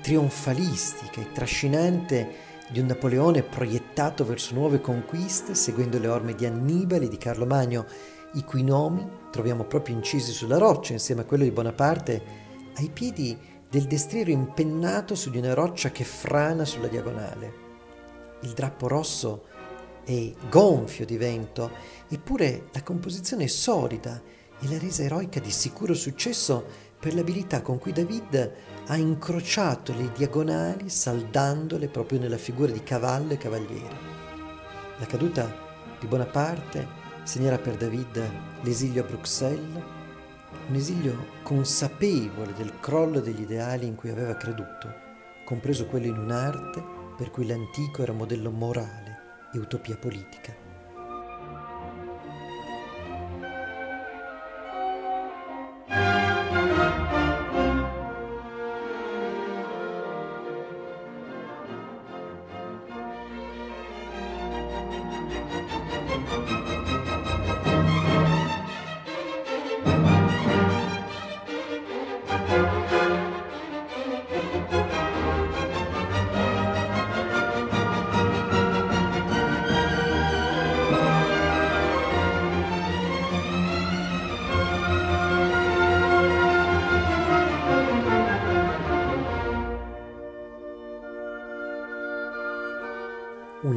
trionfalistica 0.03 1.23
e 1.23 1.33
trascinante 1.33 2.29
di 2.69 2.81
un 2.81 2.87
Napoleone 2.87 3.43
proiettato 3.43 4.27
verso 4.27 4.53
nuove 4.53 4.83
conquiste, 4.83 5.55
seguendo 5.55 5.99
le 5.99 6.09
orme 6.09 6.35
di 6.35 6.45
Annibale 6.45 7.07
e 7.07 7.09
di 7.09 7.17
Carlo 7.17 7.47
Magno, 7.47 7.87
i 8.35 8.45
cui 8.45 8.63
nomi 8.63 9.09
troviamo 9.31 9.65
proprio 9.65 9.97
incisi 9.97 10.33
sulla 10.33 10.59
roccia 10.59 10.93
insieme 10.93 11.23
a 11.23 11.25
quello 11.25 11.45
di 11.45 11.51
Bonaparte, 11.51 12.23
ai 12.77 12.91
piedi 12.91 13.39
del 13.71 13.85
destriero 13.85 14.31
impennato 14.33 15.15
su 15.15 15.31
di 15.31 15.39
una 15.39 15.55
roccia 15.55 15.91
che 15.91 16.05
frana 16.05 16.67
sulla 16.67 16.89
diagonale. 16.89 17.53
Il 18.43 18.53
drappo 18.53 18.87
rosso 18.87 19.45
è 20.05 20.31
gonfio 20.51 21.07
di 21.07 21.17
vento, 21.17 21.71
eppure 22.07 22.65
la 22.73 22.83
composizione 22.83 23.45
è 23.45 23.49
solida 23.49 24.23
e 24.61 24.69
la 24.69 24.79
resa 24.79 25.05
eroica 25.05 25.41
di 25.41 25.51
sicuro 25.51 25.95
successo 25.95 26.87
per 26.99 27.15
l'abilità 27.15 27.63
con 27.63 27.79
cui 27.79 27.93
David 27.93 28.53
ha 28.87 28.97
incrociato 28.97 29.93
le 29.95 30.11
diagonali 30.13 30.89
saldandole 30.89 31.89
proprio 31.89 32.19
nella 32.19 32.39
figura 32.39 32.73
di 32.73 32.83
cavallo 32.83 33.33
e 33.33 33.39
cavaliere. 33.39 33.97
La 34.99 35.07
caduta 35.07 35.55
di 36.01 36.07
Bonaparte 36.07 36.87
segnerà 37.23 37.59
per 37.59 37.77
David 37.77 38.31
l'esilio 38.63 39.03
a 39.03 39.07
Bruxelles 39.07 39.83
un 40.69 40.75
esilio 40.75 41.27
consapevole 41.43 42.53
del 42.55 42.81
crollo 42.81 43.21
degli 43.21 43.43
ideali 43.43 43.87
in 43.87 43.95
cui 43.95 44.11
aveva 44.11 44.35
creduto, 44.37 44.93
compreso 45.45 45.87
quello 45.87 46.07
in 46.07 46.19
un'arte 46.19 46.83
per 47.17 47.31
cui 47.31 47.47
l'antico 47.47 48.03
era 48.03 48.13
modello 48.13 48.51
morale 48.51 49.17
e 49.53 49.59
utopia 49.59 49.97
politica. 49.97 50.68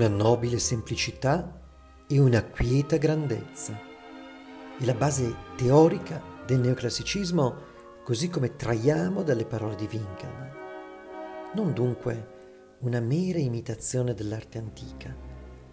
Una 0.01 0.09
nobile 0.09 0.57
semplicità 0.57 1.61
e 2.07 2.17
una 2.17 2.43
quieta 2.43 2.97
grandezza. 2.97 3.79
È 4.79 4.83
la 4.83 4.95
base 4.95 5.35
teorica 5.55 6.19
del 6.43 6.59
neoclassicismo 6.59 7.69
così 8.03 8.27
come 8.27 8.55
traiamo 8.55 9.21
dalle 9.21 9.45
parole 9.45 9.75
di 9.75 9.87
Winkelmann. 9.91 10.49
Non 11.53 11.73
dunque 11.73 12.39
una 12.79 12.99
mera 12.99 13.37
imitazione 13.37 14.15
dell'arte 14.15 14.57
antica, 14.57 15.15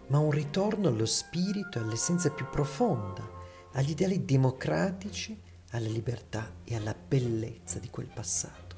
ma 0.08 0.18
un 0.18 0.30
ritorno 0.30 0.88
allo 0.88 1.06
spirito 1.06 1.78
e 1.78 1.82
all'essenza 1.82 2.28
più 2.30 2.50
profonda, 2.50 3.26
agli 3.72 3.90
ideali 3.90 4.26
democratici, 4.26 5.40
alla 5.70 5.88
libertà 5.88 6.52
e 6.64 6.76
alla 6.76 6.94
bellezza 6.94 7.78
di 7.78 7.88
quel 7.88 8.10
passato. 8.12 8.76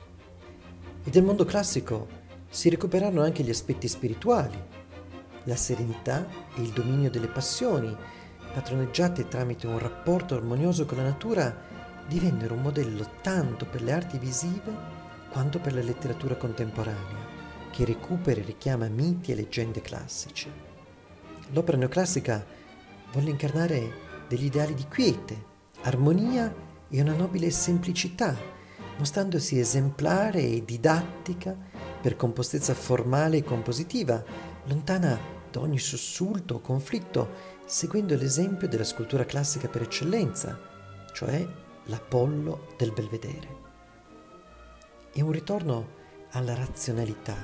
E 1.02 1.10
del 1.10 1.24
mondo 1.24 1.44
classico 1.44 2.06
si 2.48 2.68
recuperarono 2.68 3.22
anche 3.22 3.42
gli 3.42 3.50
aspetti 3.50 3.88
spirituali, 3.88 4.78
la 5.50 5.56
serenità 5.56 6.26
e 6.54 6.62
il 6.62 6.70
dominio 6.70 7.10
delle 7.10 7.26
passioni, 7.26 7.94
patroneggiate 8.54 9.26
tramite 9.26 9.66
un 9.66 9.78
rapporto 9.78 10.36
armonioso 10.36 10.86
con 10.86 10.98
la 10.98 11.02
natura, 11.02 11.54
divennero 12.06 12.54
un 12.54 12.62
modello 12.62 13.06
tanto 13.20 13.66
per 13.66 13.82
le 13.82 13.92
arti 13.92 14.16
visive 14.18 14.98
quanto 15.30 15.58
per 15.58 15.74
la 15.74 15.82
letteratura 15.82 16.36
contemporanea, 16.36 17.28
che 17.70 17.84
recupera 17.84 18.40
e 18.40 18.44
richiama 18.44 18.86
miti 18.88 19.32
e 19.32 19.34
leggende 19.34 19.80
classici. 19.80 20.50
L'opera 21.52 21.76
neoclassica 21.76 22.44
volle 23.12 23.30
incarnare 23.30 24.08
degli 24.28 24.44
ideali 24.44 24.74
di 24.74 24.86
quiete, 24.88 25.48
armonia 25.82 26.52
e 26.88 27.00
una 27.00 27.14
nobile 27.14 27.50
semplicità, 27.50 28.36
mostrandosi 28.98 29.58
esemplare 29.58 30.42
e 30.42 30.64
didattica 30.64 31.56
per 32.00 32.14
compostezza 32.16 32.74
formale 32.74 33.38
e 33.38 33.44
compositiva, 33.44 34.22
lontana 34.64 35.38
da 35.50 35.60
ogni 35.60 35.78
sussulto 35.78 36.54
o 36.54 36.60
conflitto, 36.60 37.58
seguendo 37.64 38.16
l'esempio 38.16 38.68
della 38.68 38.84
scultura 38.84 39.24
classica 39.24 39.68
per 39.68 39.82
eccellenza, 39.82 40.58
cioè 41.12 41.46
l'Apollo 41.84 42.74
del 42.76 42.92
Belvedere. 42.92 43.58
È 45.12 45.20
un 45.20 45.32
ritorno 45.32 45.98
alla 46.30 46.54
razionalità 46.54 47.36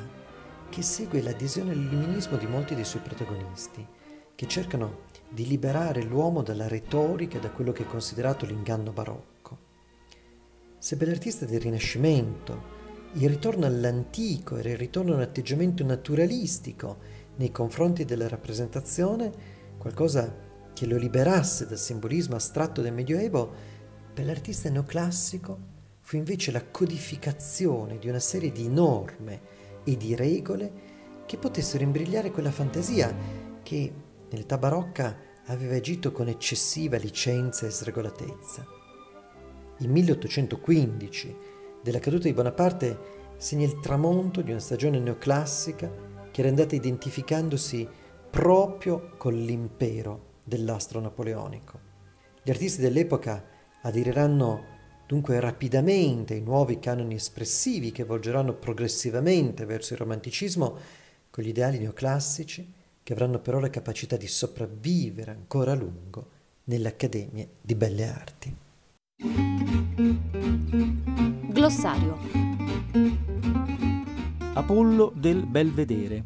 che 0.69 0.83
segue 0.83 1.23
l'adesione 1.23 1.73
all'illuminismo 1.73 2.37
di 2.37 2.47
molti 2.47 2.75
dei 2.75 2.85
suoi 2.85 3.03
protagonisti, 3.03 3.87
che 4.35 4.47
cercano 4.47 5.05
di 5.29 5.47
liberare 5.47 6.03
l'uomo 6.03 6.42
dalla 6.42 6.69
retorica 6.69 7.38
e 7.38 7.40
da 7.40 7.51
quello 7.51 7.73
che 7.73 7.83
è 7.83 7.87
considerato 7.87 8.47
l'inganno 8.47 8.92
barocco. 8.92 9.59
Se 10.79 10.97
l'artista 11.05 11.47
del 11.47 11.61
Rinascimento 11.61 12.75
il 13.14 13.29
ritorno 13.31 13.64
all'antico 13.64 14.57
era 14.57 14.69
il 14.69 14.77
ritorno 14.77 15.12
a 15.12 15.16
un 15.16 15.23
atteggiamento 15.23 15.83
naturalistico 15.83 16.99
nei 17.37 17.51
confronti 17.51 18.05
della 18.05 18.29
rappresentazione, 18.29 19.33
qualcosa 19.79 20.44
che 20.72 20.87
lo 20.87 20.96
liberasse 20.96 21.66
dal 21.66 21.79
simbolismo 21.79 22.37
astratto 22.37 22.83
del 22.83 22.92
Medioevo, 22.92 23.75
per 24.12 24.27
l'artista 24.27 24.68
neoclassico 24.70 25.75
fu 26.01 26.16
invece 26.16 26.53
la 26.53 26.64
codificazione 26.64 27.99
di 27.99 28.09
una 28.09 28.20
serie 28.20 28.53
di 28.53 28.68
norme 28.68 29.40
e 29.85 29.96
di 29.96 30.14
regole 30.14 30.72
che 31.27 31.37
potessero 31.37 31.83
imbrigliare 31.83 32.31
quella 32.31 32.51
fantasia 32.51 33.14
che 33.62 33.92
nell'età 34.31 34.57
barocca 34.57 35.16
aveva 35.46 35.77
agito 35.77 36.12
con 36.12 36.29
eccessiva 36.29 36.96
licenza 36.96 37.66
e 37.66 37.70
sregolatezza. 37.70 38.64
Il 39.79 39.88
1815 39.88 41.37
della 41.83 41.99
caduta 41.99 42.29
di 42.29 42.35
Bonaparte 42.35 42.99
segna 43.37 43.66
il 43.66 43.81
tramonto 43.81 44.40
di 44.40 44.51
una 44.51 44.61
stagione 44.61 44.99
neoclassica 44.99 46.06
che 46.37 46.42
era 46.42 46.51
andata 46.51 46.75
identificandosi 46.75 47.88
proprio 48.29 49.12
con 49.16 49.33
l'impero 49.33 50.35
dell'astro 50.44 51.01
napoleonico. 51.01 51.81
Gli 52.42 52.51
artisti 52.51 52.83
dell'epoca 52.83 53.42
aderiranno 53.81 54.64
dunque 55.07 55.40
rapidamente 55.40 56.35
ai 56.35 56.42
nuovi 56.42 56.79
canoni 56.79 57.14
espressivi 57.14 57.90
che 57.90 58.05
volgeranno 58.05 58.53
progressivamente 58.53 59.64
verso 59.64 59.94
il 59.94 60.01
romanticismo 60.01 60.77
con 61.31 61.42
gli 61.42 61.49
ideali 61.49 61.79
neoclassici 61.79 62.70
che 63.03 63.12
avranno 63.14 63.38
però 63.38 63.59
la 63.59 63.70
capacità 63.70 64.18
di 64.18 64.27
sopravvivere 64.27 65.31
ancora 65.31 65.72
a 65.72 65.75
lungo 65.75 66.29
nelle 66.64 66.88
accademie 66.88 67.49
di 67.62 67.75
belle 67.75 68.07
arti. 68.07 68.57
Glossario 71.49 73.36
Apollo 74.57 75.12
del 75.14 75.45
Belvedere 75.45 76.25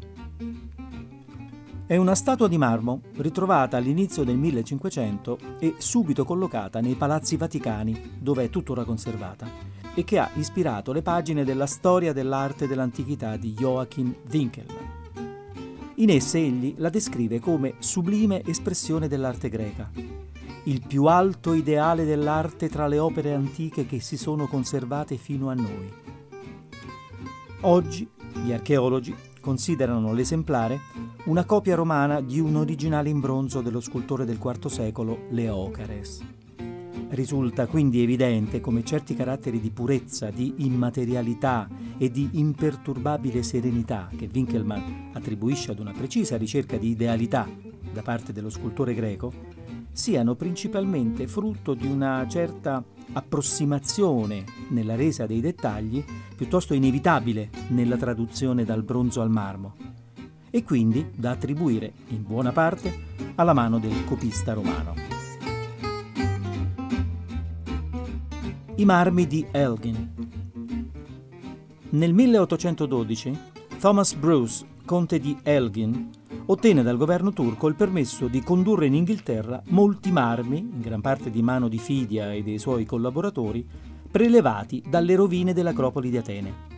è 1.85 1.97
una 1.97 2.15
statua 2.15 2.47
di 2.47 2.57
marmo 2.57 3.01
ritrovata 3.17 3.75
all'inizio 3.75 4.23
del 4.23 4.37
1500 4.37 5.37
e 5.59 5.75
subito 5.79 6.23
collocata 6.23 6.79
nei 6.79 6.95
palazzi 6.95 7.35
vaticani, 7.35 8.13
dove 8.17 8.45
è 8.45 8.49
tuttora 8.49 8.85
conservata, 8.85 9.47
e 9.93 10.05
che 10.05 10.17
ha 10.17 10.29
ispirato 10.35 10.93
le 10.93 11.01
pagine 11.01 11.43
della 11.43 11.65
storia 11.65 12.13
dell'arte 12.13 12.67
dell'antichità 12.67 13.35
di 13.35 13.51
Joachim 13.51 14.15
Winkelmann. 14.31 14.85
In 15.95 16.09
esse 16.09 16.37
egli 16.37 16.75
la 16.77 16.89
descrive 16.89 17.41
come 17.41 17.73
sublime 17.79 18.45
espressione 18.45 19.09
dell'arte 19.09 19.49
greca, 19.49 19.91
il 20.63 20.81
più 20.87 21.03
alto 21.03 21.51
ideale 21.51 22.05
dell'arte 22.05 22.69
tra 22.69 22.87
le 22.87 22.97
opere 22.97 23.33
antiche 23.33 23.85
che 23.85 23.99
si 23.99 24.15
sono 24.15 24.47
conservate 24.47 25.17
fino 25.17 25.49
a 25.49 25.53
noi. 25.53 25.99
Oggi 27.63 28.09
gli 28.43 28.51
archeologi 28.51 29.15
considerano 29.39 30.13
l'esemplare 30.13 30.79
una 31.25 31.45
copia 31.45 31.75
romana 31.75 32.21
di 32.21 32.39
un 32.39 32.55
originale 32.55 33.09
in 33.09 33.19
bronzo 33.19 33.61
dello 33.61 33.79
scultore 33.79 34.25
del 34.25 34.39
IV 34.41 34.67
secolo 34.67 35.25
Leocares. 35.29 36.23
Risulta 37.09 37.67
quindi 37.67 38.01
evidente 38.01 38.61
come 38.61 38.83
certi 38.83 39.15
caratteri 39.15 39.59
di 39.59 39.69
purezza, 39.69 40.29
di 40.29 40.53
immaterialità 40.57 41.67
e 41.97 42.09
di 42.09 42.29
imperturbabile 42.33 43.43
serenità 43.43 44.09
che 44.15 44.29
Winkelmann 44.31 45.11
attribuisce 45.13 45.71
ad 45.71 45.79
una 45.79 45.91
precisa 45.91 46.37
ricerca 46.37 46.77
di 46.77 46.89
idealità 46.89 47.47
da 47.91 48.01
parte 48.01 48.31
dello 48.31 48.49
scultore 48.49 48.93
greco 48.93 49.33
siano 49.91 50.35
principalmente 50.35 51.27
frutto 51.27 51.73
di 51.73 51.87
una 51.87 52.25
certa 52.27 52.83
approssimazione 53.13 54.43
nella 54.69 54.95
resa 54.95 55.25
dei 55.25 55.41
dettagli 55.41 56.03
piuttosto 56.35 56.73
inevitabile 56.73 57.49
nella 57.69 57.97
traduzione 57.97 58.63
dal 58.63 58.83
bronzo 58.83 59.21
al 59.21 59.29
marmo 59.29 59.75
e 60.49 60.63
quindi 60.63 61.11
da 61.15 61.31
attribuire 61.31 61.93
in 62.07 62.23
buona 62.23 62.51
parte 62.51 62.93
alla 63.35 63.53
mano 63.53 63.79
del 63.79 64.03
copista 64.05 64.53
romano. 64.53 64.93
I 68.75 68.85
marmi 68.85 69.27
di 69.27 69.45
Elgin 69.51 70.13
Nel 71.89 72.13
1812 72.13 73.49
Thomas 73.81 74.13
Bruce, 74.13 74.63
conte 74.85 75.19
di 75.19 75.35
Elgin, 75.41 76.09
ottenne 76.45 76.83
dal 76.83 76.97
governo 76.97 77.33
turco 77.33 77.67
il 77.67 77.75
permesso 77.75 78.27
di 78.27 78.41
condurre 78.41 78.85
in 78.85 78.95
Inghilterra 78.95 79.61
molti 79.69 80.11
marmi, 80.11 80.57
in 80.57 80.81
gran 80.81 81.01
parte 81.01 81.29
di 81.29 81.41
mano 81.41 81.67
di 81.67 81.77
Fidia 81.77 82.33
e 82.33 82.43
dei 82.43 82.59
suoi 82.59 82.85
collaboratori, 82.85 83.65
prelevati 84.09 84.83
dalle 84.87 85.15
rovine 85.15 85.53
dell'Acropoli 85.53 86.09
di 86.09 86.17
Atene. 86.17 86.69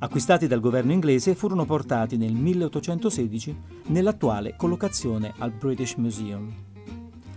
Acquistati 0.00 0.46
dal 0.46 0.60
governo 0.60 0.92
inglese 0.92 1.34
furono 1.34 1.64
portati 1.64 2.16
nel 2.16 2.32
1816 2.32 3.56
nell'attuale 3.86 4.54
collocazione 4.56 5.32
al 5.38 5.50
British 5.50 5.94
Museum. 5.94 6.48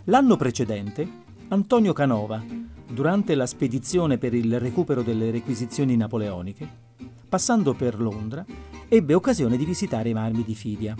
L'anno 0.05 0.35
precedente, 0.35 1.07
Antonio 1.47 1.93
Canova, 1.93 2.43
durante 2.87 3.33
la 3.33 3.45
spedizione 3.45 4.17
per 4.17 4.33
il 4.33 4.59
recupero 4.59 5.01
delle 5.01 5.31
requisizioni 5.31 5.95
napoleoniche, 5.95 6.67
passando 7.27 7.73
per 7.73 7.99
Londra, 7.99 8.45
ebbe 8.93 9.13
occasione 9.13 9.55
di 9.55 9.63
visitare 9.63 10.09
i 10.09 10.13
marmi 10.13 10.43
di 10.43 10.53
Fidia. 10.53 10.93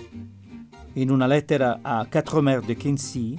In 0.94 1.10
una 1.10 1.28
lettera 1.28 1.80
a 1.82 2.08
Quatremer 2.10 2.62
de 2.62 2.78
Quincy 2.78 3.36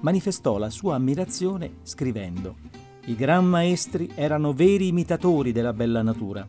manifestò 0.00 0.58
la 0.58 0.68
sua 0.68 0.96
ammirazione 0.96 1.74
scrivendo 1.82 2.56
I 3.04 3.14
gran 3.14 3.46
maestri 3.46 4.10
erano 4.16 4.52
veri 4.52 4.88
imitatori 4.88 5.52
della 5.52 5.72
bella 5.72 6.02
natura. 6.02 6.44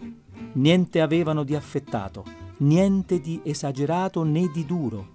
Niente 0.54 1.02
avevano 1.02 1.44
di 1.44 1.54
affettato, 1.54 2.26
niente 2.58 3.22
di 3.22 3.40
esagerato 3.44 4.24
né 4.24 4.50
di 4.52 4.66
duro. 4.66 5.08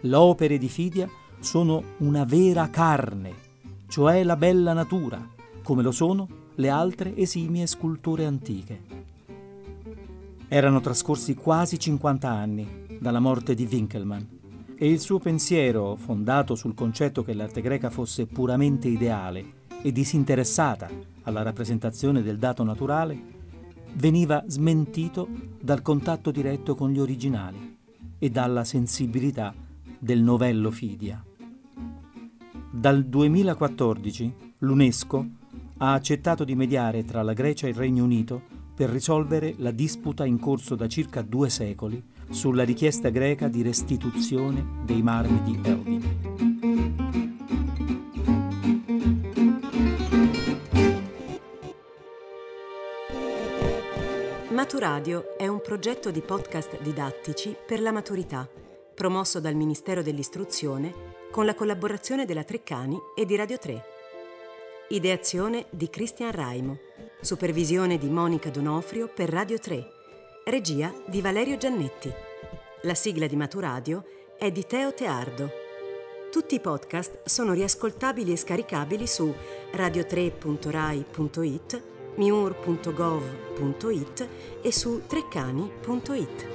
Le 0.00 0.16
opere 0.16 0.56
di 0.56 0.68
Fidia 0.70 1.06
sono 1.40 1.82
una 1.98 2.24
vera 2.24 2.70
carne, 2.70 3.34
cioè 3.88 4.24
la 4.24 4.36
bella 4.36 4.72
natura, 4.72 5.20
come 5.62 5.82
lo 5.82 5.92
sono 5.92 6.26
le 6.54 6.70
altre 6.70 7.14
esimie 7.18 7.66
sculture 7.66 8.24
antiche. 8.24 9.12
Erano 10.48 10.80
trascorsi 10.80 11.34
quasi 11.34 11.78
50 11.78 12.28
anni 12.28 12.86
dalla 13.00 13.20
morte 13.20 13.54
di 13.54 13.66
Winkelmann 13.70 14.22
e 14.76 14.88
il 14.88 15.00
suo 15.00 15.18
pensiero, 15.18 15.96
fondato 15.96 16.54
sul 16.54 16.74
concetto 16.74 17.24
che 17.24 17.32
l'arte 17.32 17.60
greca 17.60 17.90
fosse 17.90 18.26
puramente 18.26 18.88
ideale 18.88 19.62
e 19.82 19.92
disinteressata 19.92 20.88
alla 21.22 21.42
rappresentazione 21.42 22.22
del 22.22 22.38
dato 22.38 22.62
naturale, 22.62 23.32
veniva 23.94 24.44
smentito 24.46 25.28
dal 25.60 25.82
contatto 25.82 26.30
diretto 26.30 26.74
con 26.74 26.90
gli 26.90 26.98
originali 26.98 27.78
e 28.18 28.30
dalla 28.30 28.64
sensibilità 28.64 29.54
del 29.98 30.20
novello 30.20 30.70
Fidia. 30.70 31.24
Dal 32.70 33.04
2014 33.04 34.34
l'UNESCO 34.58 35.26
ha 35.78 35.92
accettato 35.92 36.44
di 36.44 36.54
mediare 36.54 37.04
tra 37.04 37.22
la 37.22 37.32
Grecia 37.32 37.66
e 37.66 37.70
il 37.70 37.76
Regno 37.76 38.04
Unito 38.04 38.42
per 38.74 38.90
risolvere 38.90 39.54
la 39.58 39.70
disputa 39.70 40.24
in 40.24 40.38
corso 40.38 40.74
da 40.74 40.88
circa 40.88 41.22
due 41.22 41.48
secoli 41.48 42.02
sulla 42.30 42.64
richiesta 42.64 43.10
greca 43.10 43.48
di 43.48 43.62
restituzione 43.62 44.82
dei 44.84 45.02
marmi 45.02 45.42
di 45.42 45.60
Elgin. 45.62 46.42
Maturadio 54.50 55.36
è 55.36 55.46
un 55.46 55.60
progetto 55.60 56.10
di 56.10 56.20
podcast 56.20 56.80
didattici 56.80 57.54
per 57.66 57.80
la 57.80 57.92
maturità, 57.92 58.48
promosso 58.94 59.38
dal 59.38 59.54
Ministero 59.54 60.02
dell'Istruzione 60.02 61.12
con 61.30 61.44
la 61.44 61.54
collaborazione 61.54 62.24
della 62.24 62.44
Treccani 62.44 62.98
e 63.14 63.26
di 63.26 63.36
Radio 63.36 63.58
3. 63.58 63.82
Ideazione 64.88 65.66
di 65.70 65.90
Cristian 65.90 66.30
Raimo. 66.30 66.78
Supervisione 67.20 67.98
di 67.98 68.08
Monica 68.08 68.50
Donofrio 68.50 69.08
per 69.08 69.28
Radio 69.30 69.58
3. 69.58 69.92
Regia 70.44 70.94
di 71.06 71.20
Valerio 71.20 71.56
Giannetti. 71.56 72.12
La 72.82 72.94
sigla 72.94 73.26
di 73.26 73.34
Maturadio 73.36 74.04
è 74.38 74.50
di 74.50 74.66
Teo 74.66 74.92
Teardo. 74.92 75.50
Tutti 76.30 76.56
i 76.56 76.60
podcast 76.60 77.20
sono 77.24 77.52
riascoltabili 77.52 78.32
e 78.32 78.36
scaricabili 78.36 79.06
su 79.06 79.32
radio3.rai.it, 79.72 81.82
miur.gov.it 82.16 84.28
e 84.60 84.72
su 84.72 85.02
treccani.it. 85.06 86.53